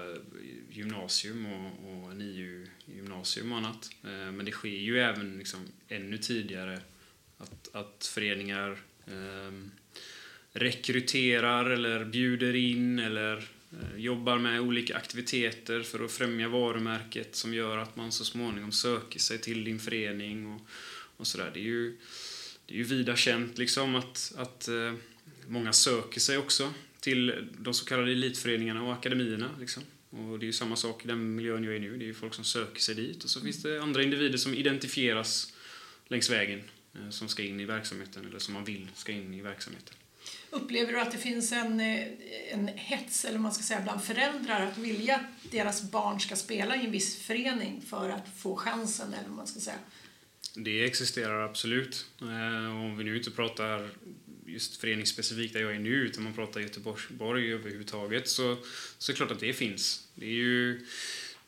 gymnasium 0.70 1.46
och, 1.46 1.90
och 1.90 2.16
NIU-gymnasium 2.16 3.52
och 3.52 3.58
annat. 3.58 3.90
Eh, 4.04 4.32
men 4.32 4.46
det 4.46 4.52
sker 4.52 4.70
ju 4.70 5.00
även 5.00 5.38
liksom 5.38 5.60
ännu 5.88 6.18
tidigare 6.18 6.80
att, 7.38 7.76
att 7.76 8.06
föreningar 8.06 8.72
eh, 9.08 9.52
rekryterar 10.56 11.70
eller 11.70 12.06
bjuder 12.06 12.56
in 12.56 13.00
eller 13.00 13.38
eh, 13.72 13.98
jobbar 13.98 14.38
med 14.38 14.62
olika 14.62 14.96
aktiviteter 14.98 15.82
för 15.82 16.06
att 16.06 16.12
främja 16.12 16.50
varumärket 16.50 17.36
som 17.36 17.54
gör 17.54 17.78
att 17.78 17.96
man 17.96 18.12
så 18.12 18.26
småningom 18.26 18.72
söker 18.72 19.20
sig 19.20 19.38
till 19.38 19.64
din 19.64 19.80
förening 19.80 20.54
och, 20.54 20.62
och 21.18 21.28
sådär. 21.28 21.52
Det 21.54 21.60
är 21.60 21.64
ju, 21.64 21.98
det 22.66 22.74
är 22.74 22.78
ju 22.78 22.84
vida 22.84 23.16
känt 23.16 23.58
liksom 23.58 23.96
att, 23.96 24.34
att 24.38 24.68
eh, 24.68 24.94
många 25.48 25.74
söker 25.74 26.20
sig 26.20 26.38
också 26.38 26.74
till 27.00 27.48
de 27.60 27.74
så 27.74 27.86
kallade 27.86 28.12
elitföreningarna 28.12 28.84
och 28.84 28.94
akademierna. 28.94 29.50
Liksom. 29.60 29.84
Och 30.10 30.40
det 30.40 30.46
är 30.46 30.48
ju 30.48 30.54
samma 30.54 30.76
sak 30.76 31.06
i 31.06 31.08
den 31.08 31.36
miljön 31.36 31.64
jag 31.64 31.76
är 31.76 31.80
nu. 31.80 31.98
Det 31.98 32.06
är 32.06 32.08
ju 32.08 32.14
folk 32.14 32.34
som 32.34 32.44
söker 32.44 32.82
sig 32.82 32.96
dit 32.96 33.24
och 33.24 33.30
så 33.30 33.42
finns 33.42 33.64
det 33.64 33.82
andra 33.82 34.04
individer 34.04 34.38
som 34.38 34.54
identifieras 34.54 35.54
längs 36.08 36.30
vägen 36.30 36.64
eh, 36.94 37.10
som 37.10 37.28
ska 37.28 37.44
in 37.44 37.60
i 37.60 37.66
verksamheten 37.66 38.26
eller 38.26 38.40
som 38.40 38.54
man 38.54 38.66
vill 38.66 38.88
ska 38.96 39.12
in 39.12 39.34
i 39.34 39.42
verksamheten. 39.42 39.96
Upplever 40.56 40.94
du 40.94 41.00
att 41.00 41.12
det 41.12 41.18
finns 41.18 41.52
en, 41.52 41.80
eh, 41.80 42.08
en 42.52 42.68
hets 42.68 43.26
eller 43.26 43.40
man 43.40 43.54
ska 43.54 43.64
säga, 43.64 43.82
bland 43.82 44.04
föräldrar 44.04 44.62
att 44.62 44.78
vilja 44.78 45.16
att 45.16 45.52
deras 45.52 45.92
barn 45.92 46.20
ska 46.20 46.36
spela 46.36 46.76
i 46.76 46.86
en 46.86 46.92
viss 46.92 47.18
förening 47.18 47.82
för 47.88 48.10
att 48.10 48.28
få 48.38 48.56
chansen? 48.56 49.14
Eller 49.14 49.30
man 49.30 49.48
ska 49.48 49.60
säga? 49.60 49.78
Det 50.56 50.86
existerar 50.86 51.46
absolut. 51.46 52.06
Eh, 52.22 52.76
om 52.76 52.98
vi 52.98 53.04
nu 53.04 53.18
inte 53.18 53.32
pratar 53.32 53.90
just 54.46 54.78
föreningsspecifikt 54.78 55.54
där 55.54 55.62
jag 55.62 55.76
är 55.76 55.80
nu, 55.80 55.96
utan 55.96 56.24
man 56.24 56.34
pratar 56.34 56.62
Göteborg 56.62 57.54
överhuvudtaget, 57.54 58.30
så, 58.30 58.58
så 58.98 59.12
är 59.12 59.14
det 59.14 59.18
klart 59.18 59.32
att 59.32 59.40
det 59.40 59.54
finns. 59.54 60.08
Det 60.16 60.26
är 60.26 60.30
ju, 60.30 60.86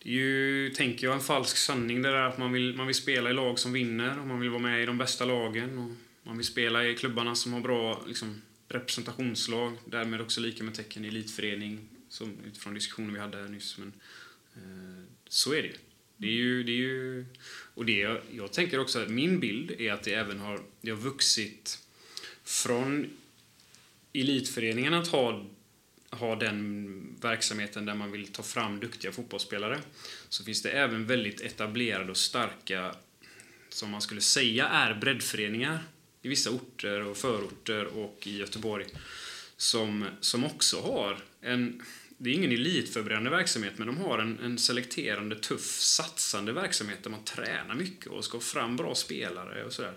det 0.04 0.10
är 0.10 0.14
ju, 0.14 0.70
tänker 0.70 1.08
jag, 1.08 1.14
en 1.14 1.22
falsk 1.22 1.58
sanning 1.58 2.02
det 2.02 2.12
där 2.12 2.22
att 2.22 2.38
man 2.38 2.52
vill, 2.52 2.76
man 2.76 2.88
vill 2.88 2.96
spela 2.96 3.30
i 3.30 3.34
lag 3.34 3.60
som 3.60 3.74
vinner 3.74 4.20
och 4.20 4.28
man 4.28 4.40
vill 4.40 4.50
vara 4.50 4.62
med 4.62 4.84
i 4.84 4.86
de 4.86 4.98
bästa 4.98 5.26
lagen 5.26 5.78
och 5.78 5.92
man 6.28 6.38
vill 6.38 6.46
spela 6.46 6.86
i 6.86 6.96
klubbarna 6.96 7.36
som 7.36 7.54
har 7.54 7.62
bra 7.62 8.04
liksom, 8.08 8.42
representationslag, 8.68 9.78
därmed 9.86 10.22
också 10.22 10.42
lika 10.42 10.64
med 10.64 10.74
tecken 10.74 11.06
elitförening 11.06 11.90
som, 12.10 12.38
utifrån 12.46 12.74
diskussionen 12.74 13.14
vi 13.14 13.20
hade 13.20 13.38
här 13.38 13.48
nyss. 13.48 13.78
Men 13.78 13.94
eh, 14.56 15.04
så 15.28 15.54
är 15.54 15.62
det 15.62 15.68
ju. 15.68 15.76
Det 16.18 16.28
är 16.28 16.32
ju, 16.32 16.64
det 16.64 16.72
är 16.72 16.76
ju 16.76 17.26
och 17.74 17.86
det, 17.86 17.98
jag, 17.98 18.22
jag 18.32 18.54
tänker 18.54 18.80
också 18.80 19.00
att 19.02 19.10
min 19.10 19.40
bild 19.40 19.72
är 19.72 19.94
att 19.94 20.04
det 20.04 20.14
även 20.14 20.40
har, 20.40 20.62
det 20.82 20.90
har 20.90 20.98
vuxit 20.98 21.80
från 22.44 23.10
elitföreningen 24.14 24.94
att 24.94 25.08
ha, 25.08 25.46
ha 26.10 26.36
den 26.36 27.18
verksamheten 27.22 27.86
där 27.86 27.96
man 27.96 28.12
vill 28.12 28.28
ta 28.28 28.44
fram 28.44 28.80
duktiga 28.80 29.12
fotbollsspelare 29.12 29.80
så 30.30 30.44
finns 30.44 30.62
det 30.62 30.70
även 30.70 31.06
väldigt 31.06 31.42
etablerade 31.42 32.12
och 32.12 32.18
starka, 32.18 32.96
som 33.70 33.92
man 33.92 34.02
skulle 34.02 34.22
säga 34.22 34.68
är 34.68 34.94
breddföreningar 34.94 35.80
i 36.28 36.30
vissa 36.30 36.50
orter 36.50 37.02
och 37.02 37.18
förorter 37.18 37.86
och 37.86 38.28
i 38.28 38.38
Göteborg 38.38 38.86
som, 39.58 40.06
som 40.20 40.44
också 40.44 40.82
har 40.82 41.18
en 41.42 41.84
det 42.20 42.30
är 42.30 42.34
ingen 42.34 42.52
elitförberedande 42.52 43.30
verksamhet, 43.30 43.74
men 43.78 43.88
de 43.88 43.98
har 43.98 44.20
en, 44.20 44.40
en 44.40 44.58
selekterande, 44.58 45.36
tuff, 45.36 45.80
satsande 45.80 46.54
verksamhet 46.54 47.04
där 47.04 47.10
man 47.10 47.24
tränar 47.24 47.76
mycket 47.76 48.08
och 48.08 48.26
ska 48.26 48.40
få 48.40 48.46
fram 48.46 48.76
bra 48.76 48.96
spelare 48.96 49.66
och 49.66 49.74
sådär. 49.74 49.94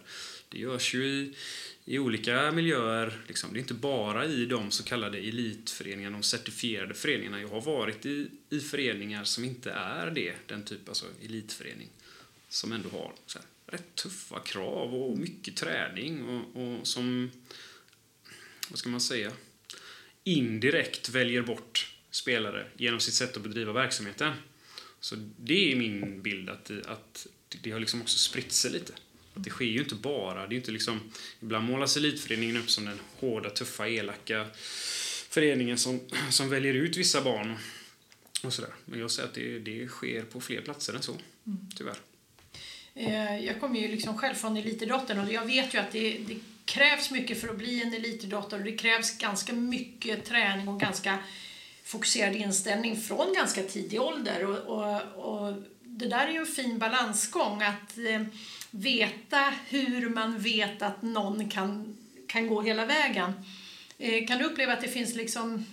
Det 0.48 0.58
görs 0.58 0.94
ju 0.94 1.04
i, 1.04 1.34
i 1.84 1.98
olika 1.98 2.52
miljöer. 2.52 3.20
Liksom. 3.26 3.52
Det 3.52 3.58
är 3.58 3.60
inte 3.60 3.74
bara 3.74 4.26
i 4.26 4.46
de 4.46 4.70
så 4.70 4.82
kallade 4.84 5.18
elitföreningarna, 5.18 6.16
de 6.16 6.22
certifierade 6.22 6.94
föreningarna. 6.94 7.40
Jag 7.40 7.48
har 7.48 7.60
varit 7.60 8.06
i, 8.06 8.30
i 8.50 8.60
föreningar 8.60 9.24
som 9.24 9.44
inte 9.44 9.70
är 9.70 10.10
det, 10.10 10.34
den 10.46 10.64
typ, 10.64 10.88
alltså 10.88 11.06
elitförening, 11.24 11.88
som 12.48 12.72
ändå 12.72 12.88
har 12.88 13.12
så 13.26 13.38
här, 13.38 13.46
rätt 13.70 13.94
tuffa 13.94 14.40
krav 14.40 14.94
och 14.94 15.18
mycket 15.18 15.56
träning 15.56 16.24
och, 16.24 16.62
och 16.62 16.86
som, 16.86 17.30
vad 18.68 18.78
ska 18.78 18.88
man 18.88 19.00
säga, 19.00 19.32
indirekt 20.24 21.08
väljer 21.08 21.42
bort 21.42 21.94
spelare 22.10 22.66
genom 22.76 23.00
sitt 23.00 23.14
sätt 23.14 23.36
att 23.36 23.42
bedriva 23.42 23.72
verksamheten. 23.72 24.32
Så 25.00 25.16
det 25.36 25.72
är 25.72 25.76
min 25.76 26.22
bild, 26.22 26.50
att, 26.50 26.70
att 26.86 27.26
det 27.62 27.70
har 27.70 27.80
liksom 27.80 28.02
också 28.02 28.18
spritt 28.18 28.52
sig 28.52 28.70
lite. 28.70 28.92
Att 29.34 29.44
det 29.44 29.50
sker 29.50 29.64
ju 29.64 29.78
inte 29.78 29.94
bara, 29.94 30.46
det 30.46 30.54
är 30.54 30.56
inte 30.56 30.72
liksom, 30.72 31.00
ibland 31.40 31.66
målas 31.66 31.96
elitföreningen 31.96 32.56
upp 32.56 32.70
som 32.70 32.84
den 32.84 32.98
hårda, 33.16 33.50
tuffa, 33.50 33.88
elaka 33.88 34.46
föreningen 35.28 35.78
som, 35.78 36.00
som 36.30 36.48
väljer 36.48 36.74
ut 36.74 36.96
vissa 36.96 37.22
barn 37.22 37.56
och 38.42 38.52
sådär. 38.52 38.74
Men 38.84 39.00
jag 39.00 39.10
säger 39.10 39.28
att 39.28 39.34
det, 39.34 39.58
det 39.58 39.88
sker 39.88 40.22
på 40.22 40.40
fler 40.40 40.60
platser 40.60 40.94
än 40.94 41.02
så, 41.02 41.12
mm. 41.46 41.58
tyvärr. 41.76 41.96
Eh, 42.94 43.44
jag 43.44 43.60
kommer 43.60 43.80
ju 43.80 43.88
liksom 43.88 44.18
själv 44.18 44.34
från 44.34 44.56
elitidrotten 44.56 45.18
och 45.18 45.32
jag 45.32 45.46
vet 45.46 45.74
ju 45.74 45.78
att 45.78 45.92
det, 45.92 46.18
det 46.18 46.36
krävs 46.64 47.10
mycket 47.10 47.40
för 47.40 47.48
att 47.48 47.58
bli 47.58 47.82
en 47.82 47.94
elitidrottare 47.94 48.60
och 48.60 48.66
det 48.66 48.76
krävs 48.76 49.18
ganska 49.18 49.52
mycket 49.52 50.24
träning 50.24 50.68
och 50.68 50.80
ganska 50.80 51.18
fokuserad 51.84 52.36
inställning 52.36 53.00
från 53.00 53.34
ganska 53.34 53.62
tidig 53.62 54.00
ålder. 54.00 54.46
Och, 54.46 54.58
och, 54.58 55.02
och 55.14 55.54
det 55.82 56.08
där 56.08 56.26
är 56.26 56.32
ju 56.32 56.38
en 56.38 56.46
fin 56.46 56.78
balansgång, 56.78 57.62
att 57.62 57.98
eh, 57.98 58.22
veta 58.70 59.52
hur 59.68 60.08
man 60.08 60.38
vet 60.38 60.82
att 60.82 61.02
någon 61.02 61.48
kan, 61.48 61.96
kan 62.26 62.46
gå 62.46 62.62
hela 62.62 62.86
vägen. 62.86 63.32
Eh, 63.98 64.26
kan 64.26 64.38
du 64.38 64.44
uppleva 64.44 64.72
att 64.72 64.80
det 64.80 64.88
finns 64.88 65.14
liksom 65.14 65.66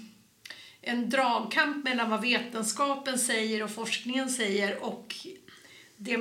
en 0.82 1.10
dragkamp 1.10 1.84
mellan 1.84 2.10
vad 2.10 2.21
vetenskapen 2.21 3.19
säger 3.19 3.63
och 3.63 3.71
forskningen 3.71 4.30
säger 4.30 4.84
och 4.84 5.15
det, 5.97 6.17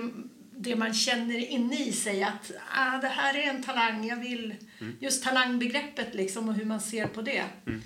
det 0.56 0.76
man 0.76 0.94
känner 0.94 1.38
inne 1.38 1.88
i 1.88 1.92
sig 1.92 2.22
att 2.22 2.52
ah, 2.70 2.98
det 2.98 3.08
här 3.08 3.34
är 3.34 3.50
en 3.50 3.62
talang, 3.62 4.06
jag 4.06 4.16
vill... 4.16 4.54
Mm. 4.78 4.96
Just 5.00 5.24
talangbegreppet 5.24 6.14
liksom 6.14 6.48
och 6.48 6.54
hur 6.54 6.64
man 6.64 6.80
ser 6.80 7.06
på 7.06 7.22
det. 7.22 7.44
Mm. 7.66 7.82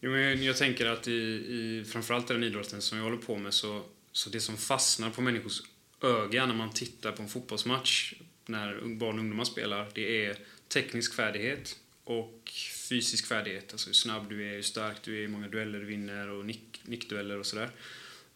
Jo, 0.00 0.10
men 0.10 0.44
jag 0.44 0.56
tänker 0.56 0.86
att 0.86 1.08
i, 1.08 1.12
i 1.12 1.84
framförallt 1.88 2.30
i 2.30 2.32
den 2.32 2.44
idrotten 2.44 2.82
som 2.82 2.98
jag 2.98 3.04
håller 3.04 3.16
på 3.16 3.36
med 3.36 3.54
så, 3.54 3.82
så 4.12 4.30
det 4.30 4.40
som 4.40 4.56
fastnar 4.56 5.10
på 5.10 5.22
människors 5.22 5.62
öga 6.02 6.46
när 6.46 6.54
man 6.54 6.70
tittar 6.70 7.12
på 7.12 7.22
en 7.22 7.28
fotbollsmatch 7.28 8.14
när 8.46 8.80
barn 8.98 9.14
och 9.14 9.20
ungdomar 9.20 9.44
spelar, 9.44 9.88
det 9.94 10.26
är 10.26 10.36
teknisk 10.68 11.14
färdighet 11.14 11.76
och 12.04 12.50
fysisk 12.88 13.26
färdighet. 13.26 13.72
Alltså 13.72 13.88
hur 13.88 13.94
snabb 13.94 14.28
du 14.28 14.48
är, 14.48 14.54
hur 14.54 14.62
stark 14.62 15.02
du 15.02 15.16
är, 15.16 15.20
hur 15.20 15.28
många 15.28 15.48
dueller 15.48 15.78
du 15.78 15.84
vinner 15.84 16.28
och 16.28 16.44
nick, 16.44 16.80
nickdueller 16.84 17.38
och 17.38 17.46
sådär. 17.46 17.70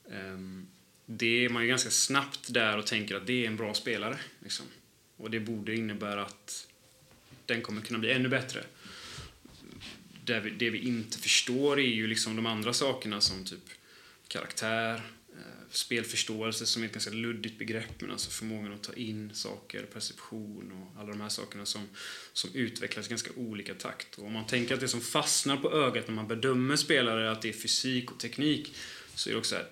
Um, 0.05 0.67
det 1.07 1.45
är 1.45 1.49
man 1.49 1.63
ju 1.63 1.69
ganska 1.69 1.91
snabbt 1.91 2.55
där 2.55 2.79
och 2.79 2.87
tänker 2.87 3.17
att 3.17 3.27
det 3.27 3.45
är 3.45 3.47
en 3.47 3.57
bra 3.57 3.75
spelare. 3.75 4.19
Liksom. 4.43 4.67
Och 5.17 5.31
det 5.31 5.41
borde 5.41 5.77
innebära 5.77 6.23
att 6.23 6.69
den 7.47 7.63
kommer 7.63 7.83
kunna 7.83 7.99
bli 7.99 8.13
ännu 8.13 8.29
bättre 8.29 8.65
det 10.27 10.41
vi, 10.41 10.51
det 10.51 10.71
vi 10.71 10.79
inte 10.79 11.19
förstår 11.19 11.79
är 11.79 11.95
ju 11.95 12.07
liksom 12.07 12.37
de 12.37 12.47
andra 12.47 12.73
sakerna 12.73 13.21
som 13.21 13.45
typ 13.45 13.69
karaktär, 14.29 14.95
eh, 15.33 15.71
spelförståelse 15.71 16.67
som 16.67 16.83
är 16.83 16.87
ett 16.87 16.93
ganska 16.93 17.11
luddigt 17.11 17.59
begrepp, 17.59 18.01
men 18.01 18.11
alltså 18.11 18.31
förmågan 18.31 18.73
att 18.73 18.83
ta 18.83 18.93
in 18.93 19.35
saker, 19.35 19.83
perception 19.83 20.73
och 20.73 21.01
alla 21.01 21.09
de 21.09 21.21
här 21.21 21.29
sakerna 21.29 21.67
som, 21.67 21.89
som 22.33 22.51
utvecklas 22.55 23.07
i 23.07 23.09
ganska 23.09 23.31
olika 23.37 23.75
takt. 23.75 24.19
Och 24.19 24.27
om 24.27 24.33
man 24.33 24.47
tänker 24.47 24.75
att 24.75 24.81
det 24.81 24.89
som 24.89 25.01
fastnar 25.01 25.57
på 25.57 25.73
ögat 25.73 26.09
när 26.09 26.15
man 26.15 26.29
bedömer 26.29 26.77
spelare, 26.77 27.31
att 27.31 27.43
det 27.43 27.49
är 27.49 27.53
fysik 27.53 28.11
och 28.13 28.21
teknik, 28.21 28.75
så 29.15 29.29
är 29.29 29.33
det 29.33 29.39
också 29.39 29.55
här, 29.55 29.67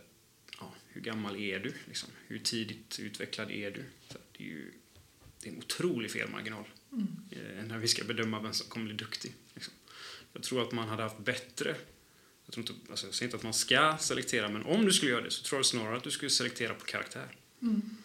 hur 0.95 1.01
gammal 1.01 1.37
är 1.37 1.59
du? 1.59 1.73
Liksom? 1.89 2.09
Hur 2.27 2.39
tidigt 2.39 2.99
utvecklad 2.99 3.51
är 3.51 3.71
du? 3.71 3.85
Så 4.09 4.19
det 4.33 4.45
är 4.45 4.49
ju 4.49 4.73
det 5.41 5.49
är 5.49 5.53
en 5.53 5.59
otrolig 5.59 6.11
felmarginal 6.11 6.65
mm. 6.93 7.07
Eh, 7.31 7.65
när 7.65 7.79
vi 7.79 7.89
ska 7.89 8.05
bedöma 8.05 8.41
vem 8.41 8.53
som 8.53 8.69
kommer 8.69 8.87
bli 8.87 8.95
duktig. 8.95 9.35
Liksom. 9.55 9.75
Jag 10.33 10.43
tror 10.43 10.63
att 10.63 10.73
man 10.73 10.89
hade 10.89 11.03
haft 11.03 11.19
bättre 11.19 11.77
jag, 12.47 12.53
tror 12.55 12.63
inte, 12.63 12.91
alltså 12.91 13.07
jag 13.07 13.15
säger 13.15 13.27
inte 13.27 13.37
att 13.37 13.43
man 13.43 13.55
ska 13.55 13.97
selektera, 14.01 14.49
men 14.49 14.65
om 14.65 14.85
du 14.85 14.93
skulle 14.93 15.11
göra 15.11 15.25
det 15.25 15.31
så 15.31 15.43
tror 15.43 15.59
jag 15.59 15.67
snarare 15.67 15.97
att 15.97 16.05
du 16.05 16.11
skulle 16.11 16.31
selektera 16.31 16.75
på 16.75 16.85
karaktär. 16.85 17.37
Mm. 17.63 17.97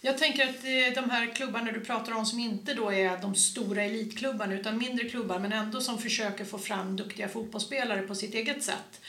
Jag 0.00 0.18
tänker 0.18 0.48
att 0.48 0.64
eh, 0.64 1.02
de 1.02 1.10
här 1.10 1.34
klubbarna 1.34 1.72
du 1.72 1.80
pratar 1.80 2.12
om 2.12 2.26
som 2.26 2.38
inte 2.38 2.74
då 2.74 2.92
är 2.92 3.22
de 3.22 3.34
stora 3.34 3.82
elitklubbarna 3.82 4.54
utan 4.54 4.78
mindre 4.78 5.08
klubbar 5.08 5.38
men 5.38 5.52
ändå 5.52 5.80
som 5.80 5.98
försöker 5.98 6.44
få 6.44 6.58
fram 6.58 6.96
duktiga 6.96 7.28
fotbollsspelare 7.28 8.02
på 8.02 8.14
sitt 8.14 8.34
eget 8.34 8.62
sätt. 8.62 9.00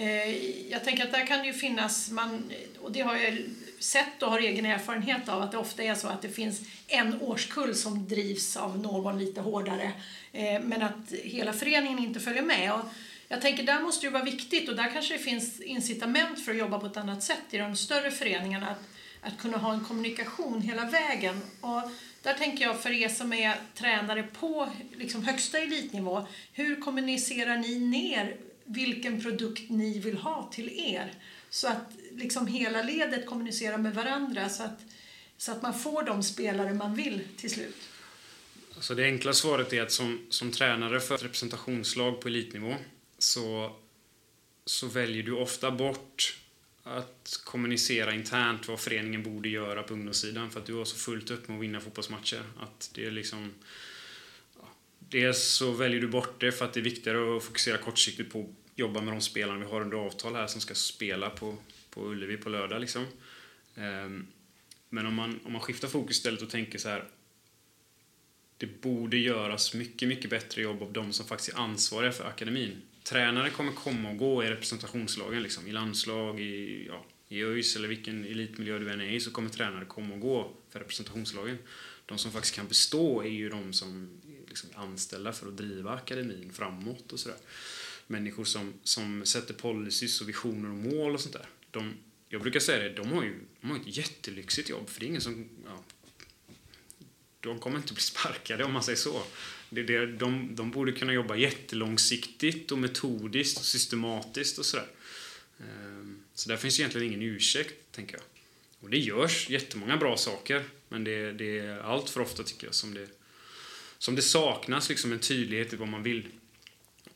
Eh, 0.00 0.36
jag 0.70 0.84
tänker 0.84 1.04
att 1.04 1.12
där 1.12 1.26
kan 1.26 1.38
det 1.38 1.46
ju 1.46 1.52
finnas, 1.52 2.10
man, 2.10 2.52
och 2.80 2.92
det 2.92 3.00
har 3.00 3.16
jag 3.16 3.38
sett 3.78 4.22
och 4.22 4.30
har 4.30 4.38
egen 4.38 4.66
erfarenhet 4.66 5.28
av, 5.28 5.42
att 5.42 5.52
det 5.52 5.58
ofta 5.58 5.82
är 5.82 5.94
så 5.94 6.08
att 6.08 6.22
det 6.22 6.28
finns 6.28 6.60
en 6.88 7.20
årskull 7.20 7.74
som 7.74 8.08
drivs 8.08 8.56
av 8.56 8.78
någon 8.78 9.18
lite 9.18 9.40
hårdare 9.40 9.92
eh, 10.32 10.60
men 10.62 10.82
att 10.82 11.12
hela 11.12 11.52
föreningen 11.52 11.98
inte 11.98 12.20
följer 12.20 12.42
med. 12.42 12.74
Och 12.74 12.80
jag 13.28 13.40
tänker 13.40 13.62
där 13.62 13.80
måste 13.80 14.06
det 14.06 14.10
vara 14.10 14.24
viktigt 14.24 14.68
och 14.68 14.76
där 14.76 14.90
kanske 14.92 15.14
det 15.14 15.18
finns 15.18 15.60
incitament 15.60 16.44
för 16.44 16.52
att 16.52 16.58
jobba 16.58 16.78
på 16.78 16.86
ett 16.86 16.96
annat 16.96 17.22
sätt 17.22 17.44
i 17.50 17.58
de 17.58 17.76
större 17.76 18.10
föreningarna. 18.10 18.68
Att, 18.68 18.82
att 19.20 19.38
kunna 19.38 19.58
ha 19.58 19.72
en 19.72 19.84
kommunikation 19.84 20.62
hela 20.62 20.84
vägen. 20.84 21.40
Och 21.60 21.82
där 22.22 22.34
tänker 22.34 22.64
jag 22.64 22.82
för 22.82 22.90
er 22.90 23.08
som 23.08 23.32
är 23.32 23.54
tränare 23.74 24.22
på 24.22 24.68
liksom 24.96 25.24
högsta 25.24 25.58
elitnivå, 25.58 26.26
hur 26.52 26.80
kommunicerar 26.80 27.56
ni 27.56 27.78
ner 27.78 28.36
vilken 28.70 29.22
produkt 29.22 29.70
ni 29.70 29.98
vill 29.98 30.16
ha 30.16 30.50
till 30.52 30.68
er? 30.68 31.14
Så 31.50 31.68
att 31.68 31.92
liksom 32.12 32.46
hela 32.46 32.82
ledet 32.82 33.26
kommunicerar 33.26 33.78
med 33.78 33.94
varandra 33.94 34.48
så 34.48 34.62
att, 34.62 34.80
så 35.36 35.52
att 35.52 35.62
man 35.62 35.78
får 35.78 36.02
de 36.02 36.22
spelare 36.22 36.74
man 36.74 36.94
vill 36.94 37.20
till 37.36 37.50
slut. 37.50 37.76
Alltså 38.74 38.94
det 38.94 39.04
enkla 39.04 39.32
svaret 39.32 39.72
är 39.72 39.82
att 39.82 39.92
som, 39.92 40.26
som 40.28 40.52
tränare 40.52 41.00
för 41.00 41.14
ett 41.14 41.24
representationslag 41.24 42.20
på 42.20 42.28
elitnivå 42.28 42.74
så, 43.18 43.76
så 44.64 44.86
väljer 44.86 45.22
du 45.22 45.32
ofta 45.32 45.70
bort 45.70 46.40
att 46.82 47.40
kommunicera 47.44 48.14
internt 48.14 48.68
vad 48.68 48.80
föreningen 48.80 49.22
borde 49.22 49.48
göra 49.48 49.82
på 49.82 49.94
ungdomssidan 49.94 50.50
för 50.50 50.60
att 50.60 50.66
du 50.66 50.74
har 50.74 50.84
så 50.84 50.96
fullt 50.96 51.30
upp 51.30 51.48
med 51.48 51.56
att 51.56 51.62
vinna 51.62 51.80
fotbollsmatcher. 51.80 52.42
Att 52.60 52.90
det 52.94 53.06
är 53.06 53.10
liksom... 53.10 53.54
Dels 54.98 55.44
så 55.44 55.70
väljer 55.70 56.00
du 56.00 56.08
bort 56.08 56.40
det 56.40 56.52
för 56.52 56.64
att 56.64 56.72
det 56.72 56.80
är 56.80 56.84
viktigare 56.84 57.36
att 57.36 57.44
fokusera 57.44 57.78
kortsiktigt 57.78 58.32
på 58.32 58.54
jobba 58.80 59.00
med 59.00 59.14
de 59.14 59.20
spelarna 59.20 59.58
vi 59.58 59.70
har 59.70 59.80
under 59.80 59.96
avtal 59.96 60.34
här 60.34 60.46
som 60.46 60.60
ska 60.60 60.74
spela 60.74 61.30
på, 61.30 61.56
på 61.90 62.06
Ullevi 62.06 62.36
på 62.36 62.48
lördag. 62.48 62.80
Liksom. 62.80 63.06
Ehm, 63.74 64.26
men 64.88 65.06
om 65.06 65.14
man, 65.14 65.40
om 65.44 65.52
man 65.52 65.60
skiftar 65.60 65.88
fokus 65.88 66.16
istället 66.16 66.42
och 66.42 66.50
tänker 66.50 66.78
så 66.78 66.88
här 66.88 67.04
det 68.56 68.80
borde 68.80 69.16
göras 69.16 69.74
mycket, 69.74 70.08
mycket 70.08 70.30
bättre 70.30 70.62
jobb 70.62 70.82
av 70.82 70.92
de 70.92 71.12
som 71.12 71.26
faktiskt 71.26 71.56
är 71.56 71.60
ansvariga 71.60 72.12
för 72.12 72.24
akademin. 72.24 72.82
Tränare 73.02 73.50
kommer 73.50 73.72
komma 73.72 74.10
och 74.10 74.16
gå 74.16 74.44
i 74.44 74.50
representationslagen, 74.50 75.42
liksom, 75.42 75.66
i 75.66 75.72
landslag, 75.72 76.40
i, 76.40 76.86
ja, 76.86 77.04
i 77.28 77.42
ÖIS 77.42 77.76
eller 77.76 77.88
vilken 77.88 78.24
elitmiljö 78.24 78.78
du 78.78 78.90
än 78.90 79.00
är 79.00 79.10
i 79.10 79.20
så 79.20 79.30
kommer 79.30 79.50
tränare 79.50 79.84
komma 79.84 80.14
och 80.14 80.20
gå 80.20 80.52
för 80.70 80.78
representationslagen. 80.78 81.58
De 82.06 82.18
som 82.18 82.32
faktiskt 82.32 82.54
kan 82.54 82.68
bestå 82.68 83.22
är 83.22 83.28
ju 83.28 83.48
de 83.48 83.72
som 83.72 84.20
liksom, 84.48 84.70
är 84.74 84.78
anställda 84.78 85.32
för 85.32 85.48
att 85.48 85.56
driva 85.56 85.90
akademin 85.90 86.52
framåt 86.52 87.12
och 87.12 87.20
sådär. 87.20 87.38
Människor 88.10 88.44
som, 88.44 88.74
som 88.82 89.26
sätter 89.26 89.54
policies 89.54 90.20
och 90.20 90.28
visioner 90.28 90.68
och 90.68 90.76
mål 90.76 91.14
och 91.14 91.20
sånt 91.20 91.32
där. 91.32 91.46
De, 91.70 91.94
jag 92.28 92.42
brukar 92.42 92.60
säga 92.60 92.78
det, 92.78 92.94
de 92.94 93.12
har 93.12 93.22
ju 93.22 93.34
de 93.60 93.70
har 93.70 93.76
ett 93.76 93.96
jättelyxigt 93.96 94.68
jobb 94.68 94.88
för 94.88 95.00
det 95.00 95.06
är 95.06 95.08
ingen 95.08 95.20
som 95.20 95.48
ja, 95.64 95.84
de 97.40 97.58
kommer 97.58 97.76
inte 97.76 97.92
bli 97.92 98.02
sparkade 98.12 98.64
om 98.64 98.72
man 98.72 98.82
säger 98.82 98.96
så. 98.96 99.22
Det, 99.70 99.82
det, 99.82 100.06
de, 100.06 100.56
de 100.56 100.70
borde 100.70 100.92
kunna 100.92 101.12
jobba 101.12 101.36
jättelångsiktigt 101.36 102.72
och 102.72 102.78
metodiskt 102.78 103.58
och 103.58 103.64
systematiskt 103.64 104.58
och 104.58 104.66
sådär. 104.66 104.86
Ehm, 105.60 106.22
så 106.34 106.48
där 106.48 106.56
finns 106.56 106.80
egentligen 106.80 107.06
ingen 107.06 107.22
ursäkt, 107.22 107.92
tänker 107.92 108.14
jag. 108.14 108.22
Och 108.80 108.90
det 108.90 108.98
görs 108.98 109.50
jättemånga 109.50 109.96
bra 109.96 110.16
saker, 110.16 110.64
men 110.88 111.04
det, 111.04 111.32
det 111.32 111.58
är 111.58 111.78
allt 111.78 112.10
för 112.10 112.20
ofta, 112.20 112.42
tycker 112.42 112.66
jag, 112.66 112.74
som 112.74 112.94
det, 112.94 113.08
som 113.98 114.16
det 114.16 114.22
saknas 114.22 114.88
liksom 114.88 115.12
en 115.12 115.18
tydlighet 115.18 115.72
i 115.72 115.76
vad 115.76 115.88
man 115.88 116.02
vill. 116.02 116.26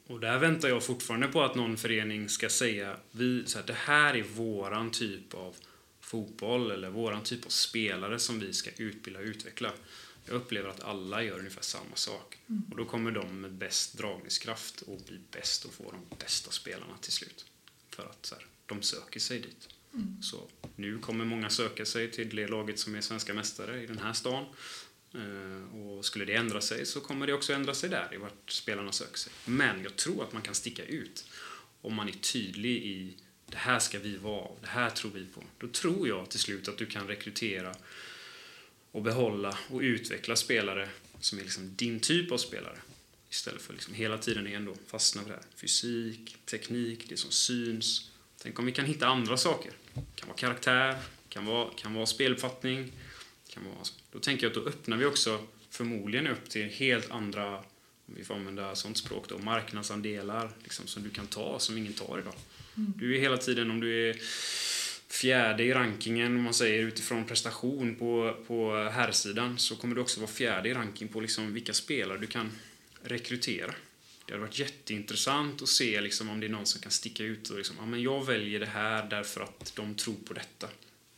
Och 0.07 0.21
där 0.21 0.39
väntar 0.39 0.69
jag 0.69 0.85
fortfarande 0.85 1.29
på 1.29 1.43
att 1.43 1.55
någon 1.55 1.77
förening 1.77 2.29
ska 2.29 2.49
säga 2.49 2.97
vi, 3.11 3.47
så 3.47 3.59
här, 3.59 3.67
det 3.67 3.73
här 3.75 4.15
är 4.15 4.23
våran 4.23 4.91
typ 4.91 5.35
av 5.35 5.57
fotboll 6.01 6.71
eller 6.71 6.91
våran 6.91 7.23
typ 7.23 7.47
av 7.47 7.51
spelare 7.51 8.19
som 8.19 8.41
vi 8.41 8.53
ska 8.53 8.71
utbilda 8.77 9.21
och 9.21 9.25
utveckla. 9.25 9.73
Jag 10.25 10.35
upplever 10.37 10.69
att 10.69 10.83
alla 10.83 11.23
gör 11.23 11.39
ungefär 11.39 11.63
samma 11.63 11.97
sak. 11.97 12.39
Mm. 12.49 12.63
Och 12.71 12.77
då 12.77 12.85
kommer 12.85 13.11
de 13.11 13.41
med 13.41 13.53
bäst 13.53 13.99
dragningskraft 13.99 14.83
och 14.83 15.01
bli 15.01 15.21
bäst 15.31 15.65
och 15.65 15.75
få 15.75 15.91
de 15.91 16.17
bästa 16.17 16.51
spelarna 16.51 16.97
till 17.01 17.13
slut. 17.13 17.47
För 17.91 18.03
att 18.03 18.27
så 18.27 18.35
här, 18.35 18.47
de 18.67 18.83
söker 18.83 19.21
sig 19.21 19.41
dit. 19.41 19.69
Mm. 19.95 20.23
Så 20.23 20.49
nu 20.77 20.99
kommer 20.99 21.25
många 21.25 21.51
söka 21.51 21.87
sig 21.87 22.11
till 22.11 22.37
det 22.37 22.47
laget 22.47 22.79
som 22.79 22.95
är 22.95 23.01
svenska 23.01 23.35
mästare 23.35 23.83
i 23.83 23.87
den 23.87 23.99
här 23.99 24.13
stan. 24.13 24.45
Eh, 25.15 25.79
och 25.79 26.05
skulle 26.05 26.25
det 26.25 26.35
ändra 26.35 26.61
sig 26.61 26.87
så 26.87 27.01
kommer 27.01 27.27
det 27.27 27.33
också 27.33 27.53
ändra 27.53 27.75
sig 27.75 27.91
där, 27.91 28.15
i 28.15 28.17
vart 28.17 28.51
spelarna 28.51 28.93
söker 28.93 29.19
sig. 29.19 29.33
Men 29.45 29.83
jag 29.83 29.97
tror 29.97 30.25
att 30.25 30.33
man 30.33 30.43
kan 30.43 30.55
sticka 30.55 30.85
ut 30.85 31.25
om 31.81 31.95
man 31.95 32.09
är 32.09 32.13
tydlig 32.13 32.77
i 32.77 33.15
det 33.47 33.57
här 33.57 33.79
ska 33.79 33.99
vi 33.99 34.17
vara, 34.17 34.49
det 34.61 34.67
här 34.67 34.91
tror 34.91 35.11
vi 35.11 35.27
på. 35.27 35.43
Då 35.59 35.69
tror 35.69 36.09
jag 36.09 36.31
till 36.31 36.41
slut 36.41 36.69
att 36.69 36.79
du 36.79 36.87
kan 36.87 37.07
rekrytera 37.07 37.75
och 38.91 39.03
behålla 39.03 39.59
och 39.69 39.81
utveckla 39.81 40.37
spelare 40.37 40.89
som 41.21 41.39
är 41.39 41.43
liksom 41.43 41.77
din 41.77 42.01
typ 42.01 42.33
av 42.33 42.39
spelare. 42.39 42.79
Istället 43.31 43.63
för 43.63 43.73
liksom 43.73 43.95
hela 43.95 44.19
tiden 44.19 44.47
ändå 44.47 44.77
fastna 44.87 45.23
på 45.23 45.29
det 45.29 45.35
här. 45.35 45.45
Fysik, 45.57 46.37
teknik, 46.47 47.09
det 47.09 47.17
som 47.17 47.31
syns. 47.31 48.11
Tänk 48.43 48.59
om 48.59 48.67
vi 48.67 48.73
kan 48.73 48.85
hitta 48.85 49.07
andra 49.07 49.37
saker. 49.37 49.73
Det 49.95 50.01
kan 50.15 50.29
vara 50.29 50.39
karaktär, 50.39 50.97
kan 51.29 51.45
vara, 51.47 51.71
kan 51.77 51.95
vara 51.95 52.07
speluppfattning. 52.07 52.93
Kan 53.55 53.65
vara, 53.65 53.85
då 54.13 54.19
tänker 54.19 54.47
jag 54.47 54.51
att 54.51 54.65
då 54.65 54.71
öppnar 54.71 54.97
vi 54.97 55.05
också 55.05 55.47
förmodligen 55.71 56.27
upp 56.27 56.51
till 56.51 56.69
helt 56.69 57.11
andra, 57.11 57.57
om 58.07 58.15
vi 58.17 58.25
får 58.25 58.35
använda 58.35 58.75
sånt 58.75 58.99
språk 58.99 59.25
då, 59.29 59.39
marknadsandelar 59.39 60.51
liksom, 60.63 60.87
som 60.87 61.03
du 61.03 61.11
kan 61.11 61.27
ta 61.27 61.59
som 61.59 61.79
ingen 61.79 61.93
tar 61.93 62.19
idag. 62.19 62.35
Mm. 62.77 62.93
Du 62.97 63.17
är 63.17 63.21
hela 63.21 63.37
tiden, 63.37 63.71
om 63.71 63.81
du 63.81 64.11
är 64.11 64.17
fjärde 65.09 65.63
i 65.63 65.75
rankingen, 65.75 66.37
om 66.37 66.43
man 66.43 66.55
säger 66.55 66.83
utifrån 66.83 67.25
prestation 67.25 67.95
på, 67.95 68.37
på 68.47 68.89
herrsidan, 68.93 69.59
så 69.59 69.77
kommer 69.77 69.95
du 69.95 70.01
också 70.01 70.21
vara 70.21 70.31
fjärde 70.31 70.69
i 70.69 70.75
ranking 70.75 71.09
på 71.09 71.21
liksom 71.21 71.55
vilka 71.55 71.73
spelare 71.73 72.19
du 72.19 72.27
kan 72.27 72.53
rekrytera. 73.03 73.75
Det 74.27 74.33
hade 74.33 74.45
varit 74.45 74.59
jätteintressant 74.59 75.63
att 75.63 75.69
se 75.69 76.01
liksom 76.01 76.31
om 76.31 76.41
det 76.41 76.47
är 76.47 76.51
någon 76.51 76.67
som 76.67 76.81
kan 76.81 76.93
sticka 76.93 77.25
ut 77.25 77.51
och 77.51 77.57
liksom, 77.57 77.77
ja, 77.79 77.87
men 77.87 78.03
jag 78.03 78.27
väljer 78.27 78.61
det 78.61 78.67
här 78.67 79.11
därför 79.11 79.41
att 79.41 79.73
de 79.77 79.95
tror 79.95 80.17
på 80.25 80.35
detta. 80.35 80.69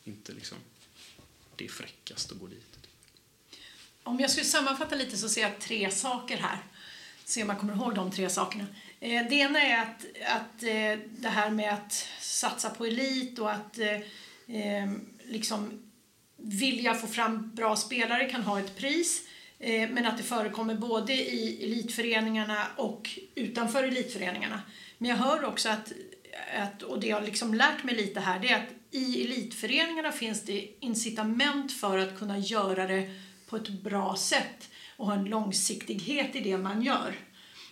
Inte 0.05 0.33
liksom, 0.33 0.59
det 1.57 1.65
är 1.65 1.69
fräckast 1.69 2.33
att 2.33 2.39
gå 2.39 2.47
dit. 2.47 2.77
Om 4.03 4.21
jag 4.21 4.31
skulle 4.31 4.47
sammanfatta 4.47 4.97
lite 4.97 5.17
så 5.17 5.29
ser 5.29 5.43
jag 5.43 5.59
tre 5.59 5.91
saker 5.91 6.37
här. 6.37 6.59
Se 7.25 7.43
om 7.43 7.49
jag 7.49 7.59
kommer 7.59 7.75
ihåg 7.75 7.95
de 7.95 8.11
tre 8.11 8.31
sakerna. 8.31 8.67
Eh, 9.01 9.29
det 9.29 9.35
ena 9.35 9.63
är 9.63 9.83
att, 9.83 10.07
att 10.27 10.63
eh, 10.63 10.99
det 11.09 11.29
här 11.29 11.51
med 11.51 11.75
att 11.75 12.09
satsa 12.21 12.71
på 12.71 12.87
elit 12.87 13.39
och 13.39 13.53
att 13.53 13.79
eh, 13.79 14.91
liksom 15.25 15.83
vilja 16.37 16.95
få 16.95 17.07
fram 17.07 17.51
bra 17.55 17.77
spelare 17.77 18.31
kan 18.31 18.43
ha 18.43 18.61
ett 18.61 18.77
pris. 18.77 19.23
Men 19.59 20.07
att 20.07 20.17
det 20.17 20.23
förekommer 20.23 20.75
både 20.75 21.13
i 21.13 21.65
elitföreningarna 21.65 22.67
och 22.77 23.11
utanför 23.35 23.85
elitföreningarna. 23.85 24.63
Men 24.99 25.11
jag 25.11 25.17
hör 25.17 25.45
också 25.45 25.69
att, 25.69 25.93
att 26.57 26.83
och 26.83 27.01
det 27.01 27.07
jag 27.07 27.25
liksom 27.25 27.55
lärt 27.55 27.85
mig 27.85 27.95
lite 27.95 28.21
här, 28.21 28.39
det 28.39 28.49
är 28.49 28.57
att 28.57 28.69
i 28.91 29.25
elitföreningarna 29.25 30.13
finns 30.13 30.43
det 30.43 30.69
incitament 30.81 31.73
för 31.73 31.99
att 31.99 32.19
kunna 32.19 32.39
göra 32.39 32.87
det 32.87 33.11
på 33.47 33.57
ett 33.57 33.69
bra 33.69 34.17
sätt 34.17 34.71
och 34.97 35.07
ha 35.07 35.15
en 35.15 35.25
långsiktighet 35.25 36.37
i 36.37 36.41
det 36.41 36.59
man 36.59 36.83
gör. 36.83 37.15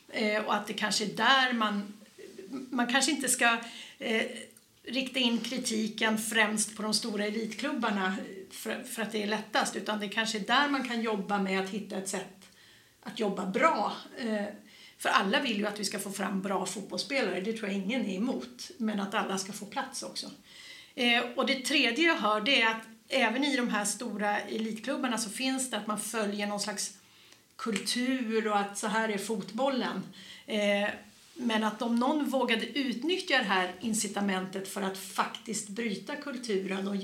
Eh, 0.08 0.44
och 0.44 0.54
att 0.54 0.66
det 0.66 0.72
kanske 0.72 1.04
är 1.04 1.16
där 1.16 1.52
man... 1.52 1.92
Man 2.70 2.86
kanske 2.86 3.10
inte 3.10 3.28
ska 3.28 3.58
eh, 3.98 4.22
rikta 4.84 5.18
in 5.18 5.38
kritiken 5.38 6.18
främst 6.18 6.76
på 6.76 6.82
de 6.82 6.94
stora 6.94 7.26
elitklubbarna 7.26 8.06
eh, 8.06 8.14
för, 8.50 8.82
för, 8.82 9.02
att 9.02 9.12
det 9.12 9.22
är 9.22 9.26
lättast 9.26 9.76
utan 9.76 10.00
det 10.00 10.08
kanske 10.08 10.38
är 10.38 10.46
där 10.46 10.68
man 10.68 10.88
kan 10.88 11.02
jobba 11.02 11.38
med 11.38 11.60
att 11.60 11.70
hitta 11.70 11.96
ett 11.96 12.08
sätt 12.08 12.48
att 13.02 13.20
jobba 13.20 13.46
bra. 13.46 13.92
Eh, 14.18 14.44
för 14.98 15.08
alla 15.08 15.40
vill 15.40 15.58
ju 15.58 15.66
att 15.66 15.80
vi 15.80 15.84
ska 15.84 15.98
få 15.98 16.12
fram 16.12 16.42
bra 16.42 16.66
fotbollsspelare, 16.66 17.40
det 17.40 17.52
tror 17.52 17.68
jag 17.68 17.78
ingen 17.78 18.06
är 18.06 18.16
emot. 18.16 18.70
Men 18.78 19.00
att 19.00 19.14
alla 19.14 19.38
ska 19.38 19.52
få 19.52 19.66
plats 19.66 20.02
också. 20.02 20.30
Eh, 20.94 21.22
och 21.36 21.46
det 21.46 21.60
tredje 21.60 22.04
jag 22.06 22.16
hör 22.16 22.40
det 22.40 22.62
är 22.62 22.70
att 22.70 22.82
även 23.08 23.44
i 23.44 23.56
de 23.56 23.68
här 23.68 23.84
stora 23.84 24.38
elitklubbarna 24.38 25.18
så 25.18 25.30
finns 25.30 25.70
det 25.70 25.76
att 25.76 25.86
man 25.86 26.00
följer 26.00 26.46
någon 26.46 26.60
slags 26.60 26.92
kultur 27.56 28.48
och 28.48 28.58
att 28.58 28.78
så 28.78 28.86
här 28.86 29.08
är 29.08 29.18
fotbollen. 29.18 30.02
Eh, 30.46 30.88
men 31.34 31.64
att 31.64 31.82
om 31.82 31.96
någon 31.96 32.24
vågade 32.24 32.78
utnyttja 32.78 33.38
det 33.38 33.44
här 33.44 33.72
incitamentet 33.80 34.68
för 34.68 34.82
att 34.82 34.98
faktiskt 34.98 35.68
bryta 35.68 36.16
kulturen 36.16 36.88
och 36.88 36.96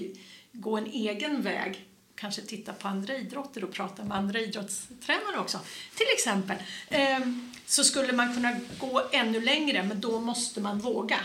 gå 0.52 0.76
en 0.76 0.86
egen 0.86 1.42
väg, 1.42 1.84
kanske 2.14 2.42
titta 2.42 2.72
på 2.72 2.88
andra 2.88 3.16
idrotter 3.16 3.64
och 3.64 3.72
prata 3.72 4.04
med 4.04 4.16
andra 4.16 4.40
idrottstränare 4.40 5.38
också, 5.38 5.58
till 5.94 6.06
exempel, 6.14 6.56
eh, 6.88 7.18
så 7.66 7.84
skulle 7.84 8.12
man 8.12 8.34
kunna 8.34 8.56
gå 8.78 9.02
ännu 9.12 9.40
längre, 9.40 9.82
men 9.82 10.00
då 10.00 10.20
måste 10.20 10.60
man 10.60 10.78
våga. 10.78 11.20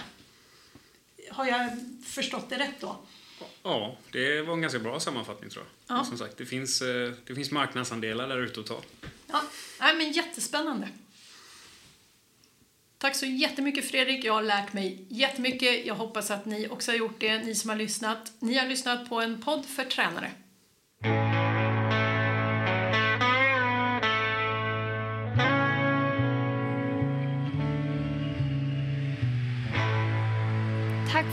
Har 1.35 1.45
jag 1.45 1.69
förstått 2.05 2.49
det 2.49 2.57
rätt 2.57 2.81
då? 2.81 2.95
Ja, 3.63 3.97
det 4.11 4.41
var 4.41 4.53
en 4.53 4.61
ganska 4.61 4.79
bra 4.79 4.99
sammanfattning 4.99 5.49
tror 5.49 5.65
jag. 5.87 5.97
Ja. 5.97 6.03
Som 6.03 6.17
sagt, 6.17 6.37
det 6.37 6.45
finns, 6.45 6.81
eh, 6.81 7.11
det 7.25 7.35
finns 7.35 7.51
marknadsandelar 7.51 8.27
där 8.27 8.37
ute 8.37 8.59
att 8.59 8.65
ta. 8.65 8.81
Ja, 9.27 9.41
Nej, 9.79 9.95
men 9.95 10.11
jättespännande. 10.11 10.89
Tack 12.97 13.15
så 13.15 13.25
jättemycket 13.25 13.89
Fredrik. 13.89 14.25
Jag 14.25 14.33
har 14.33 14.41
lärt 14.41 14.73
mig 14.73 15.05
jättemycket. 15.09 15.85
Jag 15.85 15.95
hoppas 15.95 16.31
att 16.31 16.45
ni 16.45 16.67
också 16.67 16.91
har 16.91 16.97
gjort 16.97 17.19
det, 17.19 17.37
ni 17.37 17.55
som 17.55 17.69
har 17.69 17.77
lyssnat. 17.77 18.31
Ni 18.39 18.57
har 18.57 18.67
lyssnat 18.67 19.09
på 19.09 19.21
en 19.21 19.41
podd 19.41 19.65
för 19.65 19.83
tränare. 19.83 20.31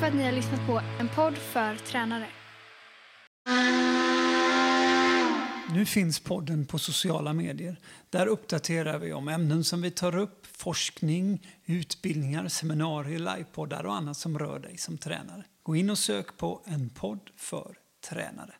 För 0.02 0.06
att 0.08 0.14
ni 0.14 0.24
har 0.24 0.32
lyssnat 0.32 0.66
på 0.66 0.80
en 1.00 1.08
podd 1.08 1.36
för 1.36 1.76
tränare. 1.76 2.26
Nu 5.74 5.86
finns 5.86 6.20
podden 6.20 6.66
på 6.66 6.78
sociala 6.78 7.32
medier. 7.32 7.76
Där 8.10 8.26
uppdaterar 8.26 8.98
vi 8.98 9.12
om 9.12 9.28
ämnen 9.28 9.64
som 9.64 9.82
vi 9.82 9.90
tar 9.90 10.16
upp, 10.16 10.46
forskning, 10.56 11.46
utbildningar, 11.66 12.48
seminarier, 12.48 13.18
livepoddar 13.18 13.86
och 13.86 13.94
annat 13.94 14.16
som 14.16 14.38
rör 14.38 14.58
dig 14.58 14.78
som 14.78 14.98
tränare. 14.98 15.44
Gå 15.62 15.76
in 15.76 15.90
och 15.90 15.98
sök 15.98 16.36
på 16.36 16.62
En 16.66 16.90
podd 16.90 17.30
för 17.36 17.76
tränare. 18.10 18.52